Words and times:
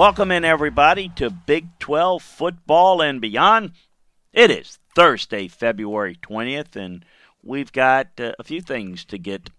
Welcome 0.00 0.30
in, 0.30 0.46
everybody, 0.46 1.10
to 1.16 1.28
Big 1.28 1.78
12 1.78 2.22
football 2.22 3.02
and 3.02 3.20
beyond. 3.20 3.72
It 4.32 4.50
is 4.50 4.78
Thursday, 4.96 5.46
February 5.46 6.16
20th, 6.22 6.74
and 6.74 7.04
we've 7.42 7.70
got 7.70 8.06
uh, 8.18 8.32
a 8.38 8.42
few 8.42 8.62
things 8.62 9.04
to 9.04 9.18
get 9.18 9.50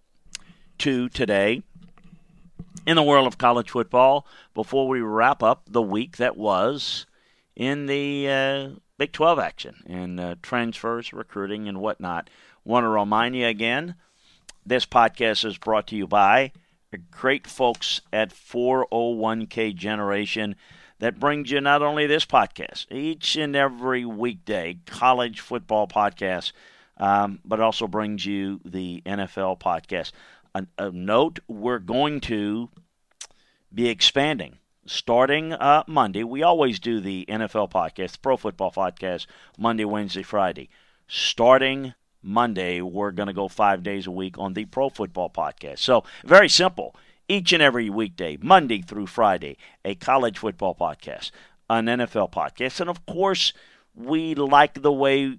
to 0.80 1.09
today 1.09 1.62
in 2.88 2.95
the 2.95 3.03
world 3.03 3.28
of 3.28 3.38
college 3.38 3.69
football 3.69 4.25
before 4.56 4.88
we 4.88 5.00
wrap 5.00 5.44
up 5.44 5.62
the 5.69 5.80
week 5.80 6.17
that 6.17 6.36
was 6.36 7.06
in 7.56 7.86
the 7.86 8.28
uh, 8.28 8.69
Big 8.97 9.12
12 9.12 9.38
action 9.38 9.75
and 9.86 10.19
uh, 10.19 10.36
transfers, 10.42 11.14
recruiting, 11.14 11.67
and 11.67 11.80
whatnot. 11.80 12.31
Want 12.66 12.84
to 12.86 12.88
remind 12.88 13.36
you 13.36 13.45
again 13.45 13.94
this 14.66 14.88
podcast 14.88 15.45
is 15.45 15.59
brought 15.59 15.86
to 15.86 15.95
you 15.95 16.08
by 16.08 16.52
great 16.97 17.47
folks 17.47 18.02
at 18.11 18.34
401k 18.34 19.73
Generation 19.73 20.56
that 21.00 21.20
brings 21.20 21.50
you 21.50 21.61
not 21.61 21.81
only 21.81 22.06
this 22.06 22.25
podcast, 22.25 22.86
each 22.92 23.36
and 23.36 23.56
every 23.56 24.06
weekday 24.06 24.78
college 24.86 25.39
football 25.39 25.88
podcast, 25.88 26.52
um, 26.97 27.40
but 27.46 27.59
also 27.59 27.88
brings 27.88 28.25
you 28.25 28.59
the 28.66 29.01
NFL 29.06 29.59
podcast. 29.59 30.12
A, 30.53 30.68
a, 30.78 30.91
note 30.91 31.40
we're 31.47 31.80
going 31.80 32.19
to 32.22 32.69
be 33.74 33.88
expanding 33.88 34.57
starting 34.85 35.53
uh, 35.53 35.84
Monday. 35.88 36.24
We 36.24 36.44
always 36.44 36.80
do 36.80 37.00
the 37.00 37.25
NFL 37.30 37.72
podcast, 37.72 38.22
Pro 38.22 38.35
Football 38.35 38.72
Podcast, 38.72 39.28
Monday, 39.57 39.85
Wednesday, 39.85 40.24
Friday. 40.24 40.69
Starting 41.07 41.94
Monday, 42.24 42.82
we're 42.82 43.12
going 43.12 43.28
to 43.28 43.34
go 43.34 43.48
five 43.48 43.84
days 43.84 44.08
a 44.08 44.12
week 44.12 44.38
on 44.38 44.54
the 44.54 44.66
Pro 44.66 44.90
Football 44.90 45.30
Podcast. 45.30 45.80
So, 45.80 46.04
very 46.24 46.50
simple. 46.50 46.96
Each 47.28 47.54
and 47.54 47.64
every 47.64 47.90
weekday, 47.90 48.38
Monday 48.42 48.82
through 48.82 49.08
Friday, 49.08 49.58
a 49.86 49.96
college 49.96 50.38
football 50.38 50.76
podcast, 50.76 51.31
an 51.70 51.86
NFL 51.86 52.31
podcast. 52.31 52.81
And 52.81 52.90
of 52.90 53.06
course, 53.06 53.54
we 53.96 54.36
like 54.36 54.81
the 54.81 54.92
way 54.92 55.38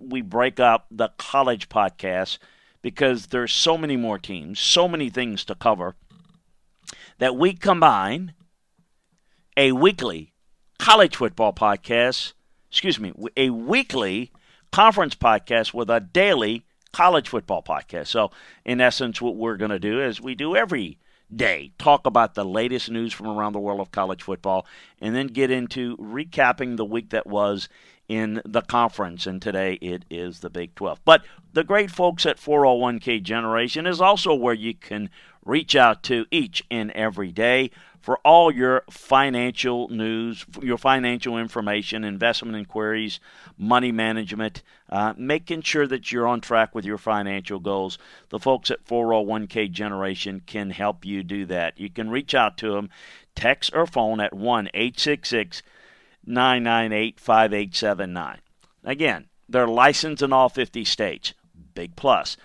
we 0.00 0.20
break 0.20 0.58
up 0.58 0.86
the 0.90 1.10
college 1.18 1.68
podcast 1.68 2.38
because 2.82 3.26
there's 3.26 3.52
so 3.52 3.78
many 3.78 3.96
more 3.96 4.18
teams, 4.18 4.58
so 4.58 4.88
many 4.88 5.08
things 5.08 5.44
to 5.44 5.54
cover 5.54 5.94
that 7.18 7.36
we 7.36 7.54
combine 7.54 8.34
a 9.56 9.72
weekly 9.72 10.32
college 10.78 11.16
football 11.16 11.52
podcast, 11.52 12.32
excuse 12.70 12.98
me, 12.98 13.12
a 13.36 13.50
weekly 13.50 14.32
conference 14.72 15.14
podcast 15.14 15.74
with 15.74 15.90
a 15.90 16.00
daily 16.00 16.64
college 16.92 17.28
football 17.28 17.62
podcast. 17.62 18.08
So, 18.08 18.30
in 18.64 18.80
essence, 18.80 19.20
what 19.20 19.36
we're 19.36 19.56
going 19.56 19.70
to 19.70 19.78
do 19.78 20.00
is 20.00 20.20
we 20.20 20.34
do 20.34 20.56
every 20.56 20.98
day 21.34 21.72
talk 21.78 22.06
about 22.06 22.34
the 22.34 22.44
latest 22.44 22.90
news 22.90 23.12
from 23.12 23.26
around 23.26 23.52
the 23.52 23.58
world 23.58 23.80
of 23.80 23.90
college 23.90 24.22
football 24.22 24.66
and 25.00 25.14
then 25.14 25.28
get 25.28 25.50
into 25.50 25.96
recapping 25.96 26.76
the 26.76 26.84
week 26.84 27.10
that 27.10 27.26
was 27.26 27.68
in 28.08 28.42
the 28.44 28.60
conference. 28.62 29.26
And 29.26 29.40
today 29.40 29.74
it 29.74 30.04
is 30.10 30.40
the 30.40 30.50
Big 30.50 30.74
12. 30.74 31.00
But 31.04 31.24
the 31.52 31.64
great 31.64 31.90
folks 31.90 32.26
at 32.26 32.38
401k 32.38 33.22
Generation 33.22 33.86
is 33.86 34.00
also 34.00 34.34
where 34.34 34.54
you 34.54 34.74
can 34.74 35.08
reach 35.44 35.74
out 35.74 36.02
to 36.04 36.26
each 36.30 36.62
and 36.70 36.90
every 36.92 37.32
day 37.32 37.70
for 38.02 38.18
all 38.24 38.52
your 38.52 38.82
financial 38.90 39.88
news, 39.88 40.44
your 40.60 40.76
financial 40.76 41.38
information, 41.38 42.02
investment 42.02 42.56
inquiries, 42.56 43.20
money 43.56 43.92
management, 43.92 44.62
uh, 44.90 45.14
making 45.16 45.62
sure 45.62 45.86
that 45.86 46.10
you're 46.10 46.26
on 46.26 46.40
track 46.40 46.74
with 46.74 46.84
your 46.84 46.98
financial 46.98 47.60
goals. 47.60 47.98
The 48.30 48.40
folks 48.40 48.72
at 48.72 48.84
401k 48.84 49.70
Generation 49.70 50.42
can 50.44 50.70
help 50.70 51.04
you 51.04 51.22
do 51.22 51.46
that. 51.46 51.78
You 51.78 51.88
can 51.88 52.10
reach 52.10 52.34
out 52.34 52.58
to 52.58 52.72
them, 52.72 52.90
text 53.36 53.70
or 53.72 53.86
phone 53.86 54.20
at 54.20 54.34
1 54.34 54.68
866 54.74 55.62
998 56.26 57.20
5879. 57.20 58.38
Again, 58.84 59.28
they're 59.48 59.68
licensed 59.68 60.22
in 60.24 60.32
all 60.32 60.48
50 60.48 60.84
states. 60.84 61.34
Big 61.74 61.94
plus. 61.94 62.36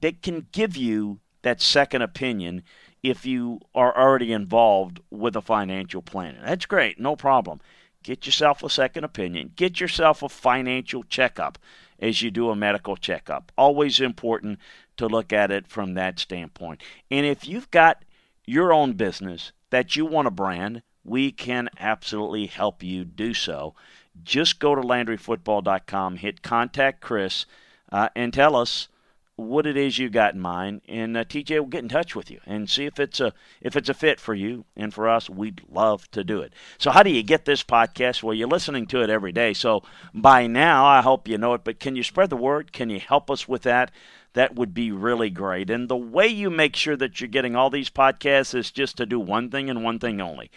They 0.00 0.12
can 0.12 0.48
give 0.50 0.76
you 0.76 1.20
that 1.42 1.62
second 1.62 2.02
opinion 2.02 2.64
if 3.10 3.26
you 3.26 3.60
are 3.74 3.96
already 3.96 4.32
involved 4.32 5.00
with 5.10 5.36
a 5.36 5.42
financial 5.42 6.02
planner. 6.02 6.40
That's 6.44 6.66
great, 6.66 6.98
no 6.98 7.16
problem. 7.16 7.60
Get 8.02 8.26
yourself 8.26 8.62
a 8.62 8.70
second 8.70 9.04
opinion. 9.04 9.52
Get 9.56 9.80
yourself 9.80 10.22
a 10.22 10.28
financial 10.28 11.02
checkup 11.02 11.58
as 11.98 12.22
you 12.22 12.30
do 12.30 12.50
a 12.50 12.56
medical 12.56 12.96
checkup. 12.96 13.50
Always 13.58 14.00
important 14.00 14.58
to 14.96 15.08
look 15.08 15.32
at 15.32 15.50
it 15.50 15.66
from 15.66 15.94
that 15.94 16.18
standpoint. 16.18 16.82
And 17.10 17.26
if 17.26 17.48
you've 17.48 17.70
got 17.70 18.04
your 18.46 18.72
own 18.72 18.92
business 18.92 19.52
that 19.70 19.96
you 19.96 20.06
want 20.06 20.26
to 20.26 20.30
brand, 20.30 20.82
we 21.04 21.32
can 21.32 21.68
absolutely 21.78 22.46
help 22.46 22.82
you 22.82 23.04
do 23.04 23.34
so. 23.34 23.74
Just 24.22 24.60
go 24.60 24.74
to 24.74 24.80
LandryFootball.com, 24.80 26.16
hit 26.16 26.42
contact 26.42 27.00
Chris, 27.00 27.46
uh, 27.92 28.08
and 28.16 28.32
tell 28.32 28.56
us 28.56 28.88
what 29.36 29.66
it 29.66 29.76
is 29.76 29.98
you 29.98 30.08
got 30.08 30.32
in 30.32 30.40
mind, 30.40 30.80
and 30.88 31.14
uh, 31.14 31.22
TJ 31.22 31.58
will 31.58 31.66
get 31.66 31.82
in 31.82 31.90
touch 31.90 32.16
with 32.16 32.30
you 32.30 32.40
and 32.46 32.70
see 32.70 32.86
if 32.86 32.98
it's 32.98 33.20
a 33.20 33.34
if 33.60 33.76
it's 33.76 33.90
a 33.90 33.94
fit 33.94 34.18
for 34.18 34.34
you 34.34 34.64
and 34.74 34.94
for 34.94 35.08
us. 35.08 35.28
We'd 35.28 35.60
love 35.70 36.10
to 36.12 36.24
do 36.24 36.40
it. 36.40 36.54
So, 36.78 36.90
how 36.90 37.02
do 37.02 37.10
you 37.10 37.22
get 37.22 37.44
this 37.44 37.62
podcast? 37.62 38.22
Well, 38.22 38.32
you're 38.32 38.48
listening 38.48 38.86
to 38.88 39.02
it 39.02 39.10
every 39.10 39.32
day, 39.32 39.52
so 39.52 39.82
by 40.14 40.46
now 40.46 40.86
I 40.86 41.02
hope 41.02 41.28
you 41.28 41.36
know 41.36 41.52
it. 41.52 41.64
But 41.64 41.80
can 41.80 41.96
you 41.96 42.02
spread 42.02 42.30
the 42.30 42.36
word? 42.36 42.72
Can 42.72 42.88
you 42.88 42.98
help 42.98 43.30
us 43.30 43.46
with 43.46 43.62
that? 43.62 43.90
That 44.32 44.54
would 44.54 44.72
be 44.72 44.90
really 44.90 45.30
great. 45.30 45.68
And 45.68 45.88
the 45.88 45.96
way 45.96 46.26
you 46.28 46.48
make 46.48 46.74
sure 46.74 46.96
that 46.96 47.20
you're 47.20 47.28
getting 47.28 47.54
all 47.54 47.70
these 47.70 47.90
podcasts 47.90 48.54
is 48.54 48.70
just 48.70 48.96
to 48.96 49.06
do 49.06 49.20
one 49.20 49.50
thing 49.50 49.68
and 49.68 49.84
one 49.84 49.98
thing 49.98 50.20
only. 50.20 50.50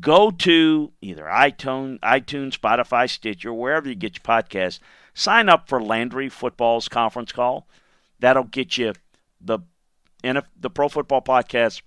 Go 0.00 0.30
to 0.30 0.92
either 1.00 1.24
iTunes, 1.24 1.98
iTunes, 2.00 2.58
Spotify, 2.58 3.10
Stitcher, 3.10 3.52
wherever 3.52 3.88
you 3.88 3.94
get 3.94 4.16
your 4.16 4.22
podcasts. 4.22 4.78
Sign 5.12 5.48
up 5.48 5.68
for 5.68 5.82
Landry 5.82 6.28
Football's 6.28 6.88
conference 6.88 7.32
call 7.32 7.66
That'll 8.22 8.44
get 8.44 8.78
you 8.78 8.94
the 9.40 9.58
the 10.22 10.70
Pro 10.70 10.88
Football 10.88 11.22
Podcast 11.22 11.82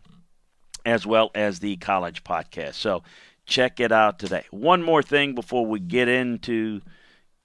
as 0.86 1.06
well 1.06 1.32
as 1.34 1.60
the 1.60 1.78
college 1.78 2.26
podcast. 2.26 2.74
So 2.74 3.04
check 3.46 3.80
it 3.80 3.94
out 3.94 4.20
today. 4.20 4.44
One 4.52 4.84
more 4.84 5.02
thing 5.02 5.34
before 5.34 5.66
we 5.66 5.80
get 5.80 6.10
into 6.10 6.82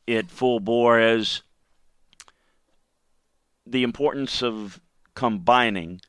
it 0.08 0.28
full 0.28 0.58
bore 0.58 0.98
is 0.98 1.42
the 3.64 3.84
importance 3.84 4.42
of 4.42 4.80
combining 5.14 6.00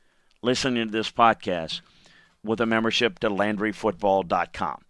listening 0.42 0.88
to 0.88 0.92
this 0.92 1.12
podcast 1.12 1.82
with 2.42 2.60
a 2.60 2.66
membership 2.66 3.20
to 3.20 3.30
LandryFootball.com. 3.30 4.82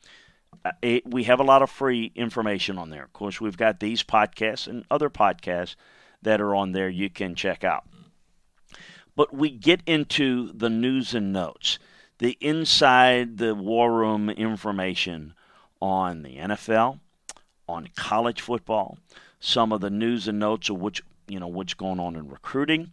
Uh, 0.65 0.71
it, 0.81 1.07
we 1.07 1.25
have 1.25 1.41
a 1.41 1.45
lot 1.45 1.61
of 1.61 1.69
free 1.69 2.11
information 2.15 2.79
on 2.79 2.89
there. 2.89 3.05
Of 3.05 3.13
course, 3.13 3.39
we've 3.39 3.59
got 3.59 3.81
these 3.81 4.03
podcasts 4.03 4.67
and 4.67 4.87
other 4.91 5.11
podcasts 5.11 5.77
that 6.23 6.41
are 6.41 6.55
on 6.55 6.73
there 6.73 6.89
you 6.89 7.11
can 7.11 7.35
check 7.35 7.65
out. 7.65 7.85
But 9.15 9.35
we 9.35 9.51
get 9.51 9.83
into 9.87 10.53
the 10.53 10.71
news 10.71 11.15
and 11.15 11.33
notes, 11.33 11.79
the 12.19 12.39
inside 12.41 13.39
the 13.39 13.55
war 13.55 13.93
room 13.93 14.31
information 14.31 15.35
on 15.81 16.23
the 16.23 16.37
NFL, 16.37 17.01
on 17.69 17.89
college 17.97 18.41
football, 18.41 18.99
some 19.41 19.73
of 19.73 19.81
the 19.81 19.91
news 19.91 20.29
and 20.29 20.39
notes 20.39 20.71
of 20.71 20.79
which 20.79 21.03
you 21.29 21.41
know 21.41 21.49
what's 21.49 21.75
going 21.75 22.01
on 22.01 22.17
in 22.17 22.29
recruiting. 22.29 22.93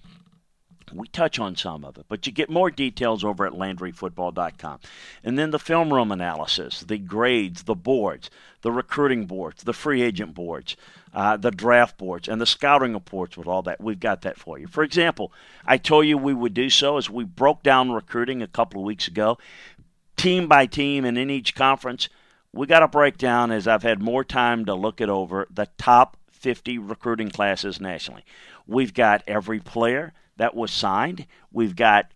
We 0.93 1.07
touch 1.07 1.39
on 1.39 1.55
some 1.55 1.83
of 1.85 1.97
it, 1.97 2.05
but 2.07 2.25
you 2.25 2.31
get 2.33 2.49
more 2.49 2.71
details 2.71 3.23
over 3.23 3.45
at 3.45 3.53
LandryFootball.com. 3.53 4.79
And 5.23 5.37
then 5.37 5.51
the 5.51 5.59
film 5.59 5.93
room 5.93 6.11
analysis, 6.11 6.81
the 6.81 6.97
grades, 6.97 7.63
the 7.63 7.75
boards, 7.75 8.29
the 8.61 8.71
recruiting 8.71 9.25
boards, 9.25 9.63
the 9.63 9.73
free 9.73 10.01
agent 10.01 10.33
boards, 10.33 10.75
uh, 11.13 11.37
the 11.37 11.51
draft 11.51 11.97
boards, 11.97 12.27
and 12.27 12.39
the 12.39 12.45
scouting 12.45 12.93
reports 12.93 13.37
with 13.37 13.47
all 13.47 13.61
that. 13.63 13.81
We've 13.81 13.99
got 13.99 14.21
that 14.21 14.37
for 14.37 14.59
you. 14.59 14.67
For 14.67 14.83
example, 14.83 15.31
I 15.65 15.77
told 15.77 16.05
you 16.05 16.17
we 16.17 16.33
would 16.33 16.53
do 16.53 16.69
so 16.69 16.97
as 16.97 17.09
we 17.09 17.23
broke 17.23 17.63
down 17.63 17.91
recruiting 17.91 18.41
a 18.41 18.47
couple 18.47 18.81
of 18.81 18.85
weeks 18.85 19.07
ago, 19.07 19.37
team 20.17 20.47
by 20.47 20.65
team, 20.65 21.05
and 21.05 21.17
in 21.17 21.29
each 21.29 21.55
conference. 21.55 22.09
We 22.51 22.65
got 22.65 22.83
a 22.83 22.87
breakdown 22.87 23.51
as 23.51 23.67
I've 23.67 23.83
had 23.83 24.01
more 24.01 24.23
time 24.23 24.65
to 24.65 24.73
look 24.73 25.01
it 25.01 25.09
over, 25.09 25.47
the 25.51 25.67
top 25.77 26.17
50 26.31 26.77
recruiting 26.79 27.29
classes 27.29 27.79
nationally. 27.79 28.23
We've 28.65 28.93
got 28.93 29.23
every 29.27 29.59
player 29.59 30.13
that 30.39 30.55
was 30.55 30.71
signed. 30.71 31.27
We've 31.51 31.75
got 31.75 32.11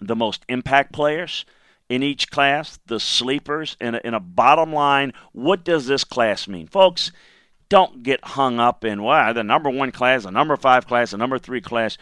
the 0.00 0.14
most 0.14 0.44
impact 0.48 0.92
players 0.92 1.44
in 1.88 2.04
each 2.04 2.30
class, 2.30 2.78
the 2.86 3.00
sleepers, 3.00 3.76
and 3.80 4.00
and 4.04 4.14
a 4.14 4.20
bottom 4.20 4.72
line, 4.72 5.12
what 5.32 5.64
does 5.64 5.86
this 5.86 6.04
class 6.04 6.46
mean? 6.46 6.68
Folks, 6.68 7.10
don't 7.68 8.02
get 8.02 8.24
hung 8.24 8.60
up 8.60 8.84
in, 8.84 9.02
why 9.02 9.32
the 9.32 9.42
number 9.42 9.68
one 9.68 9.90
class, 9.90 10.22
the 10.22 10.30
number 10.30 10.56
five 10.56 10.86
class, 10.86 11.10
the 11.10 11.18
number 11.18 11.38
three 11.38 11.60
class. 11.60 11.98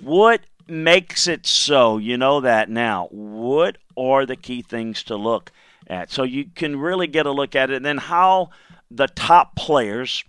What 0.00 0.40
makes 0.66 1.28
it 1.28 1.46
so? 1.46 1.98
You 1.98 2.16
know 2.16 2.40
that 2.40 2.70
now. 2.70 3.08
What 3.10 3.76
are 3.96 4.24
the 4.24 4.36
key 4.36 4.62
things 4.62 5.02
to 5.04 5.16
look 5.16 5.52
at? 5.86 6.10
So 6.10 6.22
you 6.22 6.46
can 6.54 6.78
really 6.78 7.06
get 7.06 7.26
a 7.26 7.32
look 7.32 7.54
at 7.54 7.70
it. 7.70 7.76
And 7.76 7.84
then 7.84 7.98
how 7.98 8.50
the 8.90 9.08
top 9.08 9.56
players 9.56 10.24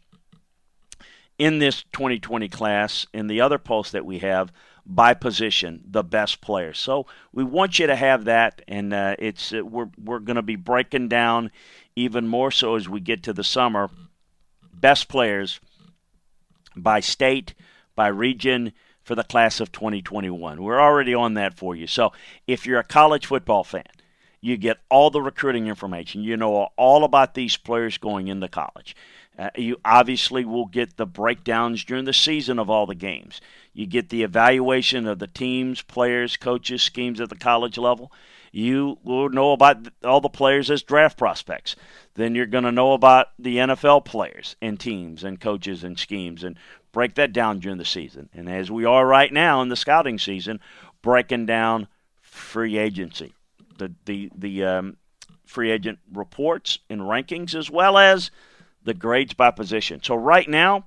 in 1.38 1.60
this 1.60 1.84
2020 1.94 2.50
class 2.50 3.06
in 3.14 3.28
the 3.28 3.42
other 3.42 3.58
post 3.58 3.92
that 3.92 4.06
we 4.06 4.20
have 4.20 4.52
by 4.86 5.14
position 5.14 5.82
the 5.86 6.04
best 6.04 6.42
players. 6.42 6.78
So 6.78 7.06
we 7.32 7.44
want 7.44 7.80
you 7.80 7.88
to 7.88 7.96
have 7.96 8.26
that, 8.26 8.62
and 8.68 8.94
uh, 8.94 9.16
it's 9.20 9.54
uh, 9.54 9.64
we're 9.64 9.90
we're 10.02 10.20
going 10.20 10.36
to 10.36 10.42
be 10.42 10.56
breaking 10.56 11.08
down 11.08 11.52
even 11.96 12.28
more 12.28 12.52
so 12.52 12.76
as 12.76 12.90
we 12.90 13.00
get 13.00 13.24
to 13.24 13.34
the 13.34 13.44
summer. 13.44 13.90
Best 14.74 15.08
players 15.08 15.60
by 16.76 17.00
state, 17.00 17.54
by 17.96 18.08
region 18.08 18.74
for 19.04 19.16
the 19.16 19.24
class 19.24 19.60
of 19.60 19.72
2021. 19.72 20.62
We're 20.62 20.80
already 20.80 21.14
on 21.14 21.36
that 21.36 21.54
for 21.54 21.76
you. 21.76 21.88
So 21.88 22.12
if 22.48 22.66
you're 22.66 22.80
a 22.80 22.84
college 22.84 23.26
football 23.26 23.64
fan, 23.64 23.84
you 24.42 24.58
get 24.58 24.80
all 24.90 25.10
the 25.10 25.22
recruiting 25.22 25.68
information. 25.68 26.22
You 26.22 26.36
know 26.36 26.70
all 26.76 27.04
about 27.06 27.34
these 27.34 27.56
players 27.56 27.98
going 27.98 28.28
into 28.28 28.50
college. 28.50 28.96
Uh, 29.38 29.50
you 29.56 29.78
obviously 29.84 30.46
will 30.46 30.66
get 30.66 30.98
the 30.98 31.06
breakdowns 31.06 31.84
during 31.84 32.06
the 32.06 32.14
season 32.14 32.60
of 32.60 32.70
all 32.70 32.86
the 32.86 32.96
games. 32.96 33.42
You 33.74 33.88
get 33.88 34.10
the 34.10 34.24
evaluation 34.24 35.08
of 35.08 35.20
the 35.20 35.28
teams, 35.28 35.82
players, 35.82 36.38
coaches, 36.38 36.84
schemes 36.84 37.20
at 37.20 37.30
the 37.30 37.36
college 37.36 37.78
level. 37.78 38.12
You 38.52 39.00
will 39.04 39.30
know 39.30 39.52
about 39.52 39.88
all 40.04 40.22
the 40.22 40.30
players 40.30 40.70
as 40.70 40.84
draft 40.84 41.18
prospects. 41.18 41.76
Then 42.14 42.36
you're 42.36 42.46
going 42.46 42.66
to 42.66 42.72
know 42.72 42.94
about 42.94 43.30
the 43.40 43.58
NFL 43.58 44.06
players 44.06 44.56
and 44.62 44.80
teams 44.80 45.24
and 45.24 45.42
coaches 45.42 45.84
and 45.84 45.98
schemes 45.98 46.44
and 46.44 46.60
break 46.92 47.16
that 47.16 47.34
down 47.34 47.60
during 47.60 47.80
the 47.80 47.86
season. 47.86 48.30
And 48.34 48.48
as 48.48 48.70
we 48.70 48.86
are 48.86 49.08
right 49.08 49.34
now 49.34 49.64
in 49.64 49.70
the 49.70 49.76
scouting 49.76 50.20
season, 50.20 50.60
breaking 51.02 51.48
down 51.48 51.88
free 52.22 52.78
agency 52.78 53.34
the 53.78 53.94
the 54.06 54.30
the 54.36 54.64
um, 54.64 54.98
free 55.46 55.72
agent 55.72 56.00
reports 56.12 56.80
and 56.90 57.02
rankings 57.02 57.56
as 57.56 57.70
well 57.70 57.98
as 57.98 58.32
the 58.84 58.94
grades 58.94 59.34
by 59.34 59.52
position. 59.52 60.02
So 60.04 60.16
right 60.16 60.48
now, 60.48 60.86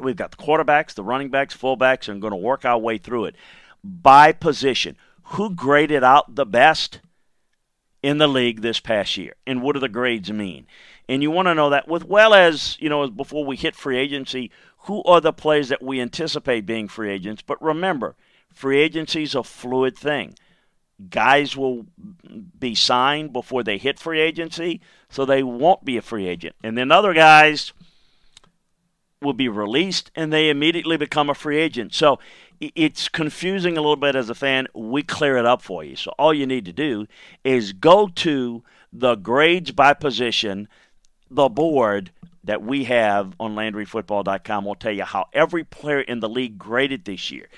we've 0.00 0.16
got 0.16 0.30
the 0.30 0.36
quarterbacks, 0.36 0.94
the 0.94 1.04
running 1.04 1.30
backs, 1.30 1.56
fullbacks, 1.56 2.08
and 2.08 2.20
going 2.20 2.32
to 2.32 2.36
work 2.36 2.64
our 2.64 2.78
way 2.78 2.98
through 2.98 3.26
it 3.26 3.36
by 3.82 4.32
position. 4.32 4.96
Who 5.24 5.54
graded 5.54 6.04
out 6.04 6.34
the 6.34 6.46
best 6.46 7.00
in 8.02 8.18
the 8.18 8.28
league 8.28 8.60
this 8.60 8.80
past 8.80 9.16
year, 9.16 9.34
and 9.46 9.62
what 9.62 9.74
do 9.74 9.80
the 9.80 9.88
grades 9.88 10.32
mean? 10.32 10.66
And 11.08 11.22
you 11.22 11.30
want 11.30 11.46
to 11.46 11.54
know 11.54 11.70
that, 11.70 11.88
with 11.88 12.04
well 12.04 12.34
as 12.34 12.76
you 12.80 12.88
know, 12.88 13.08
before 13.08 13.44
we 13.44 13.56
hit 13.56 13.74
free 13.74 13.98
agency, 13.98 14.50
who 14.84 15.02
are 15.04 15.20
the 15.20 15.32
players 15.32 15.68
that 15.68 15.82
we 15.82 16.00
anticipate 16.00 16.66
being 16.66 16.88
free 16.88 17.10
agents? 17.10 17.42
But 17.42 17.62
remember, 17.62 18.16
free 18.52 18.80
agency 18.80 19.22
is 19.22 19.34
a 19.34 19.44
fluid 19.44 19.96
thing 19.96 20.34
guys 21.10 21.56
will 21.56 21.86
be 22.58 22.74
signed 22.74 23.32
before 23.32 23.62
they 23.62 23.78
hit 23.78 23.98
free 23.98 24.20
agency, 24.20 24.80
so 25.08 25.24
they 25.24 25.42
won't 25.42 25.84
be 25.84 25.96
a 25.96 26.02
free 26.02 26.26
agent. 26.26 26.56
And 26.62 26.76
then 26.76 26.90
other 26.90 27.14
guys 27.14 27.72
will 29.20 29.32
be 29.32 29.48
released 29.48 30.10
and 30.16 30.32
they 30.32 30.50
immediately 30.50 30.96
become 30.96 31.30
a 31.30 31.34
free 31.34 31.58
agent. 31.58 31.94
So 31.94 32.18
it's 32.60 33.08
confusing 33.08 33.76
a 33.76 33.80
little 33.80 33.96
bit 33.96 34.16
as 34.16 34.28
a 34.28 34.34
fan. 34.34 34.66
We 34.74 35.02
clear 35.02 35.36
it 35.36 35.46
up 35.46 35.62
for 35.62 35.84
you. 35.84 35.96
So 35.96 36.12
all 36.18 36.34
you 36.34 36.46
need 36.46 36.64
to 36.66 36.72
do 36.72 37.06
is 37.44 37.72
go 37.72 38.08
to 38.08 38.62
the 38.92 39.14
grades 39.14 39.70
by 39.70 39.94
position, 39.94 40.68
the 41.30 41.48
board 41.48 42.10
that 42.44 42.62
we 42.62 42.84
have 42.84 43.34
on 43.38 43.54
LandryFootball.com 43.54 44.64
will 44.64 44.74
tell 44.74 44.92
you 44.92 45.04
how 45.04 45.26
every 45.32 45.64
player 45.64 46.00
in 46.00 46.20
the 46.20 46.28
league 46.28 46.58
graded 46.58 47.04
this 47.04 47.30
year 47.30 47.48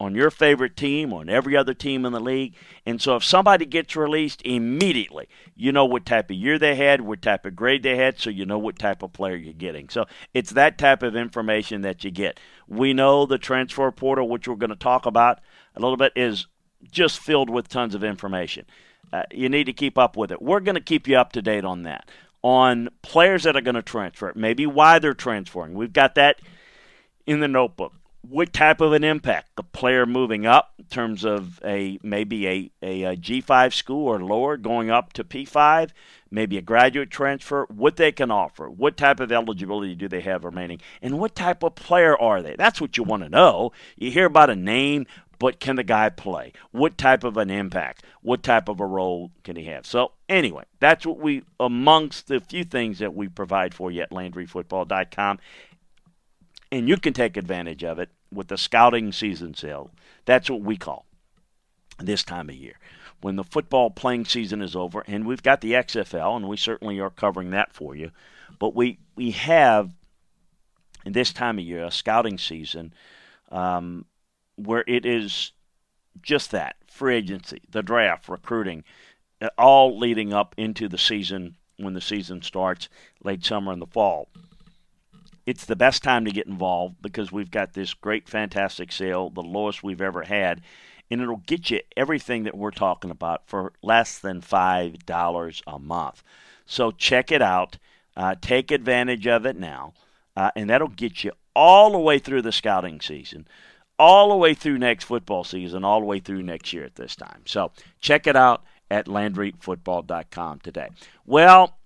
on 0.00 0.14
your 0.14 0.30
favorite 0.30 0.76
team, 0.76 1.12
on 1.12 1.28
every 1.28 1.54
other 1.54 1.74
team 1.74 2.06
in 2.06 2.12
the 2.12 2.20
league. 2.20 2.54
And 2.86 3.02
so 3.02 3.16
if 3.16 3.22
somebody 3.22 3.66
gets 3.66 3.94
released 3.94 4.40
immediately, 4.46 5.28
you 5.54 5.72
know 5.72 5.84
what 5.84 6.06
type 6.06 6.30
of 6.30 6.36
year 6.36 6.58
they 6.58 6.74
had, 6.74 7.02
what 7.02 7.20
type 7.20 7.44
of 7.44 7.54
grade 7.54 7.82
they 7.82 7.96
had, 7.96 8.18
so 8.18 8.30
you 8.30 8.46
know 8.46 8.58
what 8.58 8.78
type 8.78 9.02
of 9.02 9.12
player 9.12 9.36
you're 9.36 9.52
getting. 9.52 9.90
So 9.90 10.06
it's 10.32 10.52
that 10.52 10.78
type 10.78 11.02
of 11.02 11.14
information 11.14 11.82
that 11.82 12.02
you 12.02 12.10
get. 12.10 12.40
We 12.66 12.94
know 12.94 13.26
the 13.26 13.36
transfer 13.36 13.90
portal, 13.92 14.26
which 14.26 14.48
we're 14.48 14.56
going 14.56 14.70
to 14.70 14.76
talk 14.76 15.04
about 15.04 15.40
a 15.76 15.80
little 15.80 15.98
bit, 15.98 16.14
is 16.16 16.46
just 16.90 17.18
filled 17.18 17.50
with 17.50 17.68
tons 17.68 17.94
of 17.94 18.02
information. 18.02 18.64
Uh, 19.12 19.24
you 19.30 19.50
need 19.50 19.64
to 19.64 19.72
keep 19.74 19.98
up 19.98 20.16
with 20.16 20.32
it. 20.32 20.40
We're 20.40 20.60
going 20.60 20.76
to 20.76 20.80
keep 20.80 21.06
you 21.08 21.18
up 21.18 21.32
to 21.32 21.42
date 21.42 21.66
on 21.66 21.82
that. 21.82 22.08
On 22.42 22.88
players 23.02 23.42
that 23.42 23.54
are 23.54 23.60
going 23.60 23.74
to 23.74 23.82
transfer, 23.82 24.32
maybe 24.34 24.64
why 24.66 24.98
they're 24.98 25.12
transferring. 25.12 25.74
We've 25.74 25.92
got 25.92 26.14
that 26.14 26.40
in 27.26 27.40
the 27.40 27.48
notebook 27.48 27.92
what 28.22 28.52
type 28.52 28.80
of 28.80 28.92
an 28.92 29.04
impact 29.04 29.48
a 29.56 29.62
player 29.62 30.06
moving 30.06 30.46
up 30.46 30.72
in 30.78 30.84
terms 30.86 31.24
of 31.24 31.60
a 31.64 31.98
maybe 32.02 32.46
a, 32.46 32.70
a, 32.82 33.02
a 33.04 33.16
G5 33.16 33.72
school 33.72 34.06
or 34.08 34.20
lower 34.20 34.56
going 34.56 34.90
up 34.90 35.12
to 35.14 35.24
P5, 35.24 35.90
maybe 36.30 36.58
a 36.58 36.62
graduate 36.62 37.10
transfer, 37.10 37.66
what 37.68 37.96
they 37.96 38.12
can 38.12 38.30
offer, 38.30 38.68
what 38.68 38.96
type 38.96 39.20
of 39.20 39.32
eligibility 39.32 39.94
do 39.94 40.08
they 40.08 40.20
have 40.20 40.44
remaining, 40.44 40.80
and 41.00 41.18
what 41.18 41.34
type 41.34 41.62
of 41.62 41.74
player 41.74 42.16
are 42.20 42.42
they? 42.42 42.56
That's 42.56 42.80
what 42.80 42.96
you 42.96 43.04
want 43.04 43.22
to 43.22 43.28
know. 43.28 43.72
You 43.96 44.10
hear 44.10 44.26
about 44.26 44.50
a 44.50 44.56
name, 44.56 45.06
but 45.38 45.58
can 45.58 45.76
the 45.76 45.82
guy 45.82 46.10
play? 46.10 46.52
What 46.70 46.98
type 46.98 47.24
of 47.24 47.38
an 47.38 47.50
impact? 47.50 48.04
What 48.20 48.42
type 48.42 48.68
of 48.68 48.78
a 48.78 48.86
role 48.86 49.30
can 49.42 49.56
he 49.56 49.64
have? 49.64 49.86
So, 49.86 50.12
anyway, 50.28 50.64
that's 50.78 51.06
what 51.06 51.18
we, 51.18 51.42
amongst 51.58 52.28
the 52.28 52.40
few 52.40 52.62
things 52.62 52.98
that 52.98 53.14
we 53.14 53.28
provide 53.28 53.72
for 53.72 53.90
you 53.90 54.02
at 54.02 54.10
LandryFootball.com 54.10 55.38
and 56.72 56.88
you 56.88 56.96
can 56.96 57.12
take 57.12 57.36
advantage 57.36 57.82
of 57.82 57.98
it 57.98 58.10
with 58.32 58.48
the 58.48 58.58
scouting 58.58 59.12
season 59.12 59.54
sale. 59.54 59.90
That's 60.24 60.48
what 60.48 60.62
we 60.62 60.76
call 60.76 61.06
this 61.98 62.22
time 62.22 62.48
of 62.48 62.54
year. 62.54 62.78
When 63.20 63.36
the 63.36 63.44
football 63.44 63.90
playing 63.90 64.24
season 64.24 64.62
is 64.62 64.74
over, 64.74 65.04
and 65.06 65.26
we've 65.26 65.42
got 65.42 65.60
the 65.60 65.72
XFL, 65.72 66.36
and 66.36 66.48
we 66.48 66.56
certainly 66.56 67.00
are 67.00 67.10
covering 67.10 67.50
that 67.50 67.72
for 67.72 67.94
you, 67.94 68.10
but 68.58 68.74
we, 68.74 68.98
we 69.14 69.32
have 69.32 69.94
in 71.04 71.12
this 71.12 71.32
time 71.32 71.58
of 71.58 71.64
year 71.64 71.84
a 71.84 71.90
scouting 71.90 72.38
season 72.38 72.94
um, 73.50 74.06
where 74.56 74.84
it 74.86 75.04
is 75.04 75.52
just 76.22 76.50
that 76.52 76.76
free 76.86 77.16
agency, 77.16 77.60
the 77.70 77.82
draft, 77.82 78.28
recruiting, 78.28 78.84
uh, 79.42 79.48
all 79.58 79.98
leading 79.98 80.32
up 80.32 80.54
into 80.56 80.88
the 80.88 80.98
season 80.98 81.56
when 81.76 81.94
the 81.94 82.00
season 82.00 82.42
starts 82.42 82.88
late 83.22 83.44
summer 83.44 83.72
and 83.72 83.82
the 83.82 83.86
fall 83.86 84.28
it's 85.50 85.64
the 85.64 85.74
best 85.74 86.04
time 86.04 86.24
to 86.24 86.30
get 86.30 86.46
involved 86.46 87.02
because 87.02 87.32
we've 87.32 87.50
got 87.50 87.72
this 87.72 87.92
great, 87.92 88.28
fantastic 88.28 88.92
sale, 88.92 89.30
the 89.30 89.42
lowest 89.42 89.82
we've 89.82 90.00
ever 90.00 90.22
had. 90.22 90.60
And 91.10 91.20
it'll 91.20 91.42
get 91.44 91.70
you 91.70 91.80
everything 91.96 92.44
that 92.44 92.56
we're 92.56 92.70
talking 92.70 93.10
about 93.10 93.42
for 93.48 93.72
less 93.82 94.16
than 94.16 94.42
$5 94.42 95.62
a 95.66 95.78
month. 95.80 96.22
So 96.66 96.92
check 96.92 97.32
it 97.32 97.42
out. 97.42 97.78
Uh, 98.16 98.36
take 98.40 98.70
advantage 98.70 99.26
of 99.26 99.44
it 99.44 99.56
now. 99.56 99.92
Uh, 100.36 100.52
and 100.54 100.70
that'll 100.70 100.86
get 100.86 101.24
you 101.24 101.32
all 101.56 101.90
the 101.90 101.98
way 101.98 102.20
through 102.20 102.42
the 102.42 102.52
scouting 102.52 103.00
season. 103.00 103.48
all 103.98 104.30
the 104.30 104.36
way 104.36 104.54
through 104.54 104.78
next 104.78 105.04
football 105.04 105.44
season, 105.44 105.84
all 105.84 106.00
the 106.00 106.06
way 106.06 106.20
through 106.20 106.42
next 106.42 106.72
year 106.72 106.84
at 106.84 106.94
this 106.94 107.14
time. 107.16 107.42
So 107.44 107.70
check 108.00 108.26
it 108.26 108.36
out 108.36 108.64
at 108.90 109.06
LandryFootball.com 109.06 110.60
today. 110.60 110.88
Well, 111.26 111.76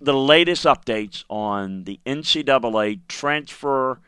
the 0.00 0.14
latest 0.14 0.64
updates 0.64 1.24
on 1.28 1.84
the 1.84 2.00
NCAA 2.06 3.00
transfer 3.08 4.00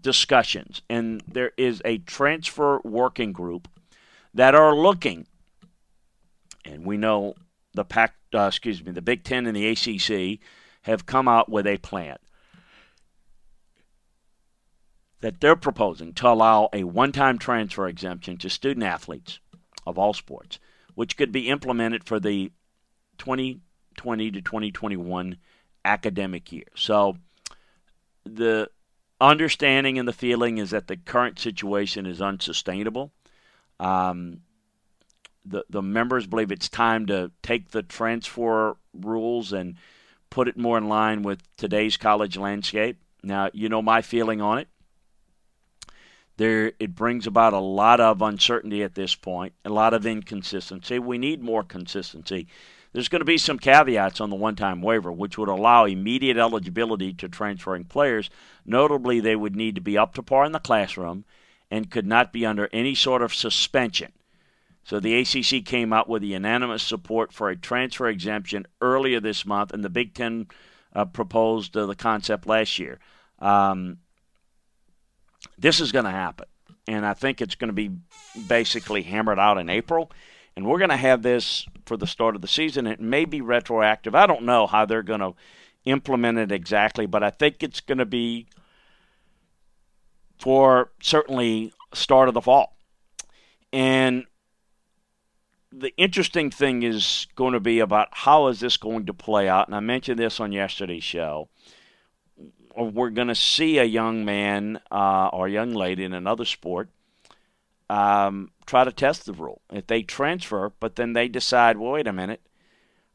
discussions, 0.00 0.82
and 0.88 1.22
there 1.26 1.52
is 1.56 1.82
a 1.84 1.98
transfer 1.98 2.80
working 2.84 3.32
group 3.32 3.68
that 4.32 4.54
are 4.54 4.74
looking, 4.74 5.26
and 6.64 6.86
we 6.86 6.96
know 6.96 7.34
the 7.74 7.84
Pac, 7.84 8.14
uh, 8.34 8.42
excuse 8.42 8.82
me, 8.84 8.92
the 8.92 9.02
Big 9.02 9.24
Ten 9.24 9.46
and 9.46 9.56
the 9.56 9.68
ACC 9.68 10.40
have 10.82 11.06
come 11.06 11.28
out 11.28 11.48
with 11.48 11.66
a 11.66 11.78
plan 11.78 12.16
that 15.20 15.40
they're 15.40 15.56
proposing 15.56 16.14
to 16.14 16.26
allow 16.28 16.68
a 16.72 16.84
one-time 16.84 17.38
transfer 17.38 17.86
exemption 17.86 18.38
to 18.38 18.48
student 18.48 18.84
athletes 18.84 19.38
of 19.86 19.98
all 19.98 20.14
sports, 20.14 20.58
which 20.94 21.16
could 21.16 21.30
be 21.30 21.48
implemented 21.48 22.04
for 22.04 22.18
the 22.18 22.50
2020 24.00 24.30
to 24.30 24.40
2021 24.40 25.36
academic 25.84 26.50
year. 26.52 26.64
So 26.74 27.16
the 28.24 28.70
understanding 29.20 29.98
and 29.98 30.08
the 30.08 30.12
feeling 30.12 30.58
is 30.58 30.70
that 30.70 30.86
the 30.86 30.96
current 30.96 31.38
situation 31.38 32.06
is 32.06 32.22
unsustainable. 32.22 33.12
Um, 33.78 34.40
the 35.44 35.64
the 35.68 35.82
members 35.82 36.26
believe 36.26 36.52
it's 36.52 36.68
time 36.68 37.06
to 37.06 37.30
take 37.42 37.70
the 37.70 37.82
transfer 37.82 38.76
rules 38.94 39.52
and 39.52 39.76
put 40.30 40.48
it 40.48 40.56
more 40.56 40.78
in 40.78 40.88
line 40.88 41.22
with 41.22 41.40
today's 41.56 41.96
college 41.96 42.36
landscape. 42.36 42.98
Now, 43.22 43.50
you 43.52 43.68
know 43.68 43.82
my 43.82 44.00
feeling 44.00 44.40
on 44.40 44.58
it. 44.58 44.68
There, 46.36 46.72
it 46.78 46.94
brings 46.94 47.26
about 47.26 47.52
a 47.52 47.58
lot 47.58 48.00
of 48.00 48.22
uncertainty 48.22 48.82
at 48.82 48.94
this 48.94 49.14
point, 49.14 49.52
a 49.64 49.68
lot 49.68 49.92
of 49.92 50.06
inconsistency. 50.06 50.98
We 50.98 51.18
need 51.18 51.42
more 51.42 51.62
consistency. 51.62 52.46
There's 52.92 53.08
going 53.08 53.20
to 53.20 53.26
be 53.26 53.38
some 53.38 53.58
caveats 53.58 54.20
on 54.20 54.30
the 54.30 54.36
one 54.36 54.56
time 54.56 54.82
waiver, 54.82 55.12
which 55.12 55.38
would 55.38 55.48
allow 55.48 55.84
immediate 55.84 56.36
eligibility 56.36 57.12
to 57.14 57.28
transferring 57.28 57.84
players. 57.84 58.30
Notably, 58.64 59.20
they 59.20 59.36
would 59.36 59.54
need 59.54 59.76
to 59.76 59.80
be 59.80 59.96
up 59.96 60.14
to 60.14 60.22
par 60.22 60.44
in 60.44 60.52
the 60.52 60.58
classroom 60.58 61.24
and 61.70 61.90
could 61.90 62.06
not 62.06 62.32
be 62.32 62.44
under 62.44 62.68
any 62.72 62.94
sort 62.94 63.22
of 63.22 63.32
suspension. 63.32 64.12
So 64.82 64.98
the 64.98 65.20
ACC 65.20 65.64
came 65.64 65.92
out 65.92 66.08
with 66.08 66.24
unanimous 66.24 66.82
support 66.82 67.32
for 67.32 67.48
a 67.48 67.56
transfer 67.56 68.08
exemption 68.08 68.66
earlier 68.80 69.20
this 69.20 69.46
month, 69.46 69.72
and 69.72 69.84
the 69.84 69.90
Big 69.90 70.14
Ten 70.14 70.48
uh, 70.92 71.04
proposed 71.04 71.76
uh, 71.76 71.86
the 71.86 71.94
concept 71.94 72.46
last 72.46 72.78
year. 72.78 72.98
Um, 73.38 73.98
this 75.58 75.80
is 75.80 75.92
going 75.92 76.06
to 76.06 76.10
happen, 76.10 76.46
and 76.88 77.06
I 77.06 77.14
think 77.14 77.40
it's 77.40 77.54
going 77.54 77.68
to 77.68 77.74
be 77.74 77.90
basically 78.48 79.02
hammered 79.02 79.38
out 79.38 79.58
in 79.58 79.68
April. 79.68 80.10
And 80.60 80.68
we're 80.68 80.76
going 80.76 80.90
to 80.90 80.96
have 80.98 81.22
this 81.22 81.64
for 81.86 81.96
the 81.96 82.06
start 82.06 82.36
of 82.36 82.42
the 82.42 82.46
season. 82.46 82.86
It 82.86 83.00
may 83.00 83.24
be 83.24 83.40
retroactive. 83.40 84.14
I 84.14 84.26
don't 84.26 84.42
know 84.42 84.66
how 84.66 84.84
they're 84.84 85.02
going 85.02 85.20
to 85.20 85.32
implement 85.86 86.36
it 86.36 86.52
exactly, 86.52 87.06
but 87.06 87.22
I 87.22 87.30
think 87.30 87.62
it's 87.62 87.80
going 87.80 87.96
to 87.96 88.04
be 88.04 88.46
for 90.38 90.90
certainly 91.00 91.72
start 91.94 92.28
of 92.28 92.34
the 92.34 92.42
fall. 92.42 92.76
And 93.72 94.26
the 95.72 95.96
interesting 95.96 96.50
thing 96.50 96.82
is 96.82 97.26
going 97.36 97.54
to 97.54 97.60
be 97.60 97.78
about 97.78 98.08
how 98.10 98.48
is 98.48 98.60
this 98.60 98.76
going 98.76 99.06
to 99.06 99.14
play 99.14 99.48
out. 99.48 99.66
And 99.66 99.74
I 99.74 99.80
mentioned 99.80 100.18
this 100.18 100.40
on 100.40 100.52
yesterday's 100.52 101.04
show. 101.04 101.48
We're 102.76 103.08
going 103.08 103.28
to 103.28 103.34
see 103.34 103.78
a 103.78 103.84
young 103.84 104.26
man 104.26 104.78
uh, 104.90 105.28
or 105.32 105.46
a 105.46 105.50
young 105.50 105.72
lady 105.72 106.04
in 106.04 106.12
another 106.12 106.44
sport 106.44 106.90
um, 107.90 108.52
try 108.66 108.84
to 108.84 108.92
test 108.92 109.26
the 109.26 109.32
rule. 109.32 109.60
If 109.72 109.88
they 109.88 110.02
transfer, 110.02 110.72
but 110.78 110.94
then 110.94 111.12
they 111.12 111.26
decide, 111.26 111.76
well, 111.76 111.92
wait 111.92 112.06
a 112.06 112.12
minute, 112.12 112.40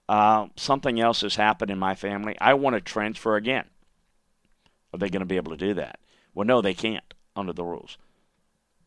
uh, 0.09 0.47
something 0.57 0.99
else 0.99 1.21
has 1.21 1.37
happened 1.37 1.71
in 1.71 1.79
my 1.79 1.95
family. 1.95 2.35
I 2.41 2.55
want 2.55 2.75
to 2.75 2.81
transfer 2.81 3.37
again. 3.37 3.65
Are 4.93 4.99
they 4.99 5.09
going 5.09 5.21
to 5.21 5.25
be 5.25 5.37
able 5.37 5.53
to 5.53 5.57
do 5.57 5.73
that? 5.75 5.99
Well, 6.33 6.45
no, 6.45 6.61
they 6.61 6.73
can't 6.73 7.13
under 7.37 7.53
the 7.53 7.63
rules. 7.63 7.97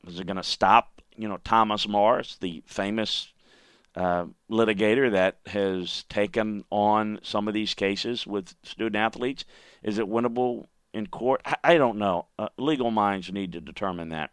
Is 0.06 0.20
it 0.20 0.26
going 0.26 0.36
to 0.36 0.42
stop, 0.42 1.00
you 1.16 1.26
know, 1.26 1.38
Thomas 1.42 1.88
Mars, 1.88 2.36
the 2.40 2.62
famous 2.66 3.32
uh, 3.96 4.26
litigator 4.50 5.10
that 5.10 5.38
has 5.46 6.04
taken 6.10 6.64
on 6.70 7.18
some 7.22 7.48
of 7.48 7.54
these 7.54 7.72
cases 7.72 8.26
with 8.26 8.54
student 8.62 8.96
athletes? 8.96 9.46
Is 9.82 9.98
it 9.98 10.06
winnable 10.06 10.66
in 10.92 11.06
court? 11.06 11.40
I, 11.46 11.56
I 11.64 11.78
don't 11.78 11.96
know. 11.96 12.26
Uh, 12.38 12.48
legal 12.58 12.90
minds 12.90 13.32
need 13.32 13.52
to 13.52 13.60
determine 13.62 14.10
that. 14.10 14.32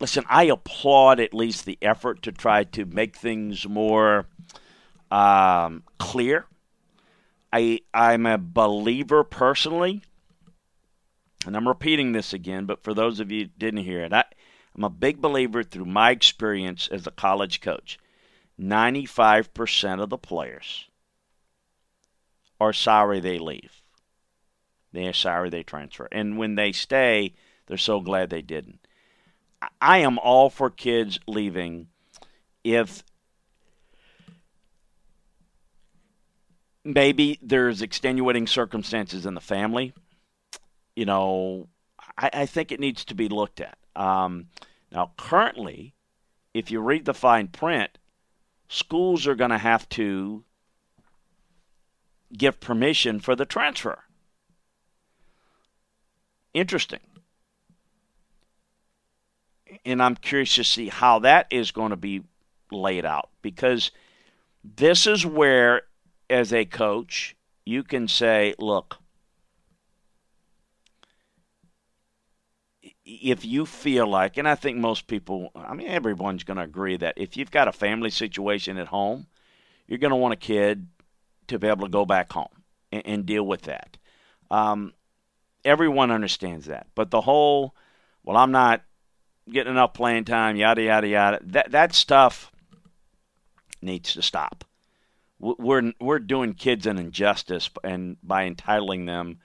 Listen, 0.00 0.24
I 0.28 0.44
applaud 0.44 1.20
at 1.20 1.34
least 1.34 1.64
the 1.64 1.78
effort 1.80 2.22
to 2.22 2.32
try 2.32 2.64
to 2.64 2.84
make 2.84 3.16
things 3.16 3.66
more 3.68 4.26
um, 5.10 5.84
clear. 5.98 6.46
I 7.52 7.80
I'm 7.92 8.26
a 8.26 8.36
believer 8.36 9.22
personally, 9.22 10.02
and 11.46 11.56
I'm 11.56 11.68
repeating 11.68 12.12
this 12.12 12.32
again, 12.32 12.66
but 12.66 12.82
for 12.82 12.94
those 12.94 13.20
of 13.20 13.30
you 13.30 13.44
who 13.44 13.50
didn't 13.56 13.84
hear 13.84 14.02
it, 14.02 14.12
I, 14.12 14.24
I'm 14.76 14.84
a 14.84 14.90
big 14.90 15.20
believer 15.20 15.62
through 15.62 15.84
my 15.84 16.10
experience 16.10 16.88
as 16.90 17.06
a 17.06 17.12
college 17.12 17.60
coach 17.60 17.98
95% 18.60 20.02
of 20.02 20.10
the 20.10 20.18
players 20.18 20.88
are 22.60 22.72
sorry 22.72 23.20
they 23.20 23.38
leave. 23.38 23.82
They 24.92 25.06
are 25.08 25.12
sorry 25.12 25.50
they 25.50 25.64
transfer. 25.64 26.08
And 26.12 26.38
when 26.38 26.54
they 26.54 26.72
stay, 26.72 27.34
they're 27.66 27.76
so 27.76 28.00
glad 28.00 28.30
they 28.30 28.42
didn't. 28.42 28.83
I 29.80 29.98
am 29.98 30.18
all 30.18 30.50
for 30.50 30.70
kids 30.70 31.18
leaving 31.26 31.88
if 32.62 33.04
maybe 36.84 37.38
there's 37.42 37.82
extenuating 37.82 38.46
circumstances 38.46 39.26
in 39.26 39.34
the 39.34 39.40
family. 39.40 39.92
You 40.96 41.06
know, 41.06 41.68
I, 42.16 42.30
I 42.32 42.46
think 42.46 42.72
it 42.72 42.80
needs 42.80 43.04
to 43.06 43.14
be 43.14 43.28
looked 43.28 43.60
at. 43.60 43.78
Um, 43.96 44.46
now, 44.92 45.12
currently, 45.16 45.94
if 46.52 46.70
you 46.70 46.80
read 46.80 47.04
the 47.04 47.14
fine 47.14 47.48
print, 47.48 47.98
schools 48.68 49.26
are 49.26 49.34
going 49.34 49.50
to 49.50 49.58
have 49.58 49.88
to 49.90 50.44
give 52.36 52.60
permission 52.60 53.20
for 53.20 53.36
the 53.36 53.44
transfer. 53.44 54.04
Interesting. 56.52 57.00
And 59.84 60.02
I'm 60.02 60.16
curious 60.16 60.54
to 60.56 60.64
see 60.64 60.88
how 60.88 61.20
that 61.20 61.46
is 61.50 61.70
going 61.70 61.90
to 61.90 61.96
be 61.96 62.22
laid 62.70 63.04
out 63.04 63.30
because 63.42 63.90
this 64.62 65.06
is 65.06 65.26
where, 65.26 65.82
as 66.28 66.52
a 66.52 66.64
coach, 66.64 67.36
you 67.64 67.82
can 67.82 68.08
say, 68.08 68.54
look, 68.58 68.98
if 73.04 73.44
you 73.44 73.66
feel 73.66 74.06
like, 74.06 74.36
and 74.36 74.48
I 74.48 74.54
think 74.54 74.78
most 74.78 75.06
people, 75.06 75.50
I 75.54 75.74
mean, 75.74 75.88
everyone's 75.88 76.44
going 76.44 76.56
to 76.56 76.62
agree 76.62 76.96
that 76.96 77.14
if 77.16 77.36
you've 77.36 77.50
got 77.50 77.68
a 77.68 77.72
family 77.72 78.10
situation 78.10 78.78
at 78.78 78.88
home, 78.88 79.26
you're 79.86 79.98
going 79.98 80.10
to 80.10 80.16
want 80.16 80.32
a 80.32 80.36
kid 80.36 80.86
to 81.48 81.58
be 81.58 81.68
able 81.68 81.86
to 81.86 81.90
go 81.90 82.06
back 82.06 82.32
home 82.32 82.62
and, 82.90 83.02
and 83.04 83.26
deal 83.26 83.46
with 83.46 83.62
that. 83.62 83.98
Um, 84.50 84.94
everyone 85.64 86.10
understands 86.10 86.66
that. 86.66 86.86
But 86.94 87.10
the 87.10 87.20
whole, 87.20 87.74
well, 88.22 88.36
I'm 88.36 88.52
not 88.52 88.82
getting 89.50 89.72
enough 89.72 89.94
playing 89.94 90.24
time, 90.24 90.56
yada, 90.56 90.82
yada, 90.82 91.08
yada, 91.08 91.40
that, 91.42 91.70
that 91.70 91.94
stuff 91.94 92.50
needs 93.82 94.14
to 94.14 94.22
stop. 94.22 94.64
We're, 95.38 95.92
we're 96.00 96.20
doing 96.20 96.54
kids 96.54 96.86
an 96.86 96.98
injustice 96.98 97.68
and 97.82 98.16
by 98.22 98.44
entitling 98.44 99.04
them 99.04 99.40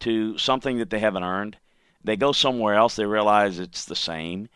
to 0.00 0.36
something 0.36 0.78
that 0.78 0.90
they 0.90 0.98
haven't 0.98 1.22
earned 1.22 1.56
they 2.04 2.16
go 2.16 2.32
somewhere 2.32 2.74
else, 2.74 2.96
they 2.96 3.06
realize 3.06 3.58
it's 3.58 3.84
the 3.84 3.96
same. 3.96 4.48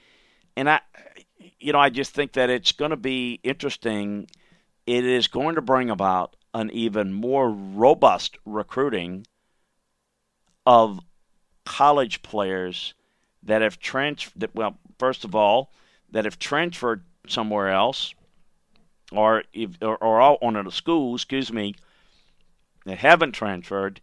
And 0.56 0.70
I, 0.70 0.80
you 1.58 1.72
know, 1.72 1.78
I 1.78 1.90
just 1.90 2.14
think 2.14 2.32
that 2.32 2.50
it's 2.50 2.72
going 2.72 2.90
to 2.90 2.96
be 2.96 3.40
interesting. 3.42 4.28
It 4.86 5.04
is 5.04 5.28
going 5.28 5.56
to 5.56 5.62
bring 5.62 5.90
about 5.90 6.36
an 6.54 6.70
even 6.70 7.12
more 7.12 7.50
robust 7.50 8.38
recruiting 8.44 9.26
of 10.66 11.00
college 11.64 12.22
players 12.22 12.94
that 13.42 13.62
have 13.62 13.78
transferred. 13.78 14.48
Well, 14.54 14.78
first 15.02 15.24
of 15.24 15.34
all, 15.34 15.68
that 16.12 16.26
if 16.26 16.38
transferred 16.38 17.02
somewhere 17.26 17.68
else, 17.68 18.14
or 19.10 19.42
if, 19.52 19.70
or, 19.82 19.96
or 19.96 20.20
on 20.20 20.56
a 20.56 20.70
school, 20.70 21.16
excuse 21.16 21.52
me, 21.52 21.74
that 22.84 22.98
haven't 22.98 23.32
transferred. 23.32 24.00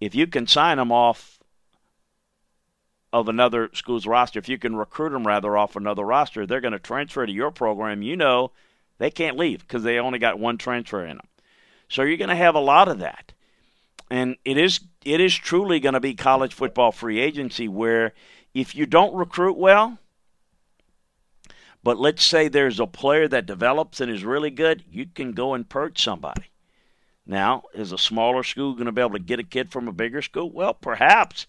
If 0.00 0.12
you 0.16 0.26
can 0.26 0.48
sign 0.48 0.78
them 0.78 0.90
off 0.90 1.38
of 3.12 3.28
another 3.28 3.70
school's 3.74 4.08
roster, 4.08 4.40
if 4.40 4.48
you 4.48 4.58
can 4.58 4.74
recruit 4.74 5.10
them 5.10 5.24
rather 5.24 5.56
off 5.56 5.76
another 5.76 6.04
roster, 6.04 6.44
they're 6.46 6.60
going 6.60 6.72
to 6.72 6.80
transfer 6.80 7.24
to 7.24 7.32
your 7.32 7.52
program. 7.52 8.02
You 8.02 8.16
know 8.16 8.50
they 8.98 9.12
can't 9.12 9.38
leave 9.38 9.60
because 9.60 9.84
they 9.84 10.00
only 10.00 10.18
got 10.18 10.40
one 10.40 10.58
transfer 10.58 11.04
in 11.04 11.18
them. 11.18 11.28
So 11.88 12.02
you're 12.02 12.16
going 12.16 12.28
to 12.28 12.34
have 12.34 12.56
a 12.56 12.58
lot 12.60 12.88
of 12.88 12.98
that. 12.98 13.34
And 14.10 14.34
it 14.44 14.56
is 14.56 14.80
it 15.04 15.20
is 15.20 15.32
truly 15.32 15.78
going 15.78 15.94
to 15.94 16.00
be 16.00 16.14
college 16.14 16.54
football 16.54 16.90
free 16.90 17.20
agency 17.20 17.68
where 17.68 18.14
if 18.52 18.74
you 18.74 18.84
don't 18.84 19.14
recruit 19.14 19.56
well, 19.56 19.96
but 21.82 21.98
let's 21.98 22.24
say 22.24 22.48
there's 22.48 22.80
a 22.80 22.86
player 22.86 23.26
that 23.28 23.46
develops 23.46 24.00
and 24.00 24.10
is 24.10 24.24
really 24.24 24.50
good, 24.50 24.84
you 24.90 25.06
can 25.06 25.32
go 25.32 25.54
and 25.54 25.68
purge 25.68 26.02
somebody. 26.02 26.44
Now, 27.26 27.62
is 27.74 27.92
a 27.92 27.98
smaller 27.98 28.42
school 28.42 28.74
going 28.74 28.86
to 28.86 28.92
be 28.92 29.00
able 29.00 29.12
to 29.12 29.18
get 29.18 29.38
a 29.38 29.44
kid 29.44 29.70
from 29.70 29.88
a 29.88 29.92
bigger 29.92 30.20
school? 30.20 30.50
Well, 30.50 30.74
perhaps. 30.74 31.46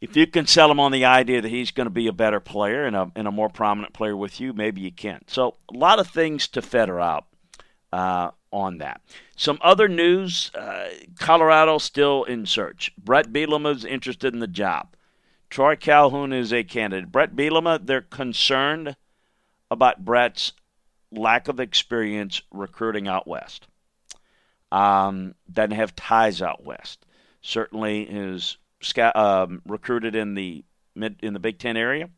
If 0.00 0.16
you 0.16 0.26
can 0.26 0.46
sell 0.46 0.70
him 0.70 0.80
on 0.80 0.92
the 0.92 1.04
idea 1.04 1.42
that 1.42 1.50
he's 1.50 1.70
going 1.70 1.86
to 1.86 1.90
be 1.90 2.06
a 2.06 2.12
better 2.12 2.40
player 2.40 2.84
and 2.84 2.96
a, 2.96 3.12
and 3.14 3.28
a 3.28 3.30
more 3.30 3.50
prominent 3.50 3.92
player 3.92 4.16
with 4.16 4.40
you, 4.40 4.52
maybe 4.52 4.80
you 4.80 4.90
can. 4.90 5.20
So, 5.26 5.56
a 5.72 5.76
lot 5.76 5.98
of 5.98 6.08
things 6.08 6.48
to 6.48 6.62
fetter 6.62 6.98
out 6.98 7.26
uh, 7.92 8.30
on 8.50 8.78
that. 8.78 9.00
Some 9.36 9.58
other 9.62 9.88
news 9.88 10.50
uh, 10.54 10.88
Colorado 11.18 11.78
still 11.78 12.24
in 12.24 12.46
search. 12.46 12.92
Brett 12.98 13.32
Bielema 13.32 13.74
is 13.76 13.84
interested 13.84 14.34
in 14.34 14.40
the 14.40 14.46
job. 14.46 14.96
Troy 15.50 15.74
Calhoun 15.74 16.32
is 16.32 16.52
a 16.52 16.62
candidate. 16.62 17.10
Brett 17.10 17.34
Bielema, 17.34 17.84
they're 17.84 18.00
concerned 18.00 18.96
about 19.70 20.04
Brett's 20.04 20.52
lack 21.10 21.48
of 21.48 21.58
experience 21.58 22.40
recruiting 22.52 23.08
out 23.08 23.26
west. 23.26 23.66
Um, 24.70 25.34
doesn't 25.52 25.72
have 25.72 25.96
ties 25.96 26.40
out 26.40 26.64
west. 26.64 27.04
Certainly 27.42 28.02
is 28.02 28.56
um, 29.14 29.62
recruited 29.66 30.14
in 30.14 30.34
the 30.34 30.64
mid 30.94 31.16
in 31.22 31.32
the 31.32 31.40
Big 31.40 31.58
Ten 31.58 31.76
area, 31.76 32.10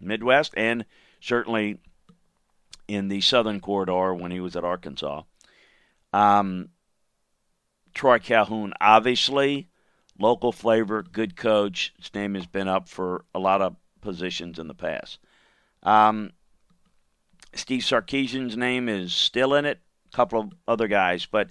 Midwest, 0.00 0.52
and 0.56 0.84
certainly 1.20 1.78
in 2.86 3.08
the 3.08 3.22
Southern 3.22 3.60
Corridor 3.60 4.12
when 4.12 4.30
he 4.30 4.40
was 4.40 4.56
at 4.56 4.64
Arkansas. 4.64 5.22
Um, 6.12 6.68
Troy 7.94 8.18
Calhoun, 8.18 8.74
obviously, 8.80 9.68
local 10.18 10.52
flavor, 10.52 11.02
good 11.02 11.36
coach. 11.36 11.92
His 11.98 12.14
name 12.14 12.34
has 12.34 12.46
been 12.46 12.68
up 12.68 12.88
for 12.88 13.24
a 13.34 13.38
lot 13.38 13.62
of 13.62 13.76
positions 14.00 14.58
in 14.58 14.68
the 14.68 14.74
past. 14.74 15.18
Um, 15.82 16.32
Steve 17.54 17.82
Sarkisian's 17.82 18.56
name 18.56 18.88
is 18.88 19.12
still 19.12 19.54
in 19.54 19.64
it. 19.64 19.80
A 20.12 20.16
couple 20.16 20.40
of 20.40 20.52
other 20.68 20.88
guys, 20.88 21.26
but 21.26 21.48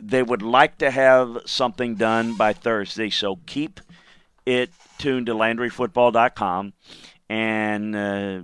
they 0.00 0.22
would 0.22 0.42
like 0.42 0.78
to 0.78 0.90
have 0.90 1.38
something 1.46 1.96
done 1.96 2.34
by 2.36 2.52
Thursday. 2.52 3.10
So 3.10 3.36
keep 3.46 3.80
it 4.46 4.70
tuned 4.98 5.26
to 5.26 5.34
LandryFootball.com 5.34 6.72
and 7.28 7.96
uh, 7.96 8.40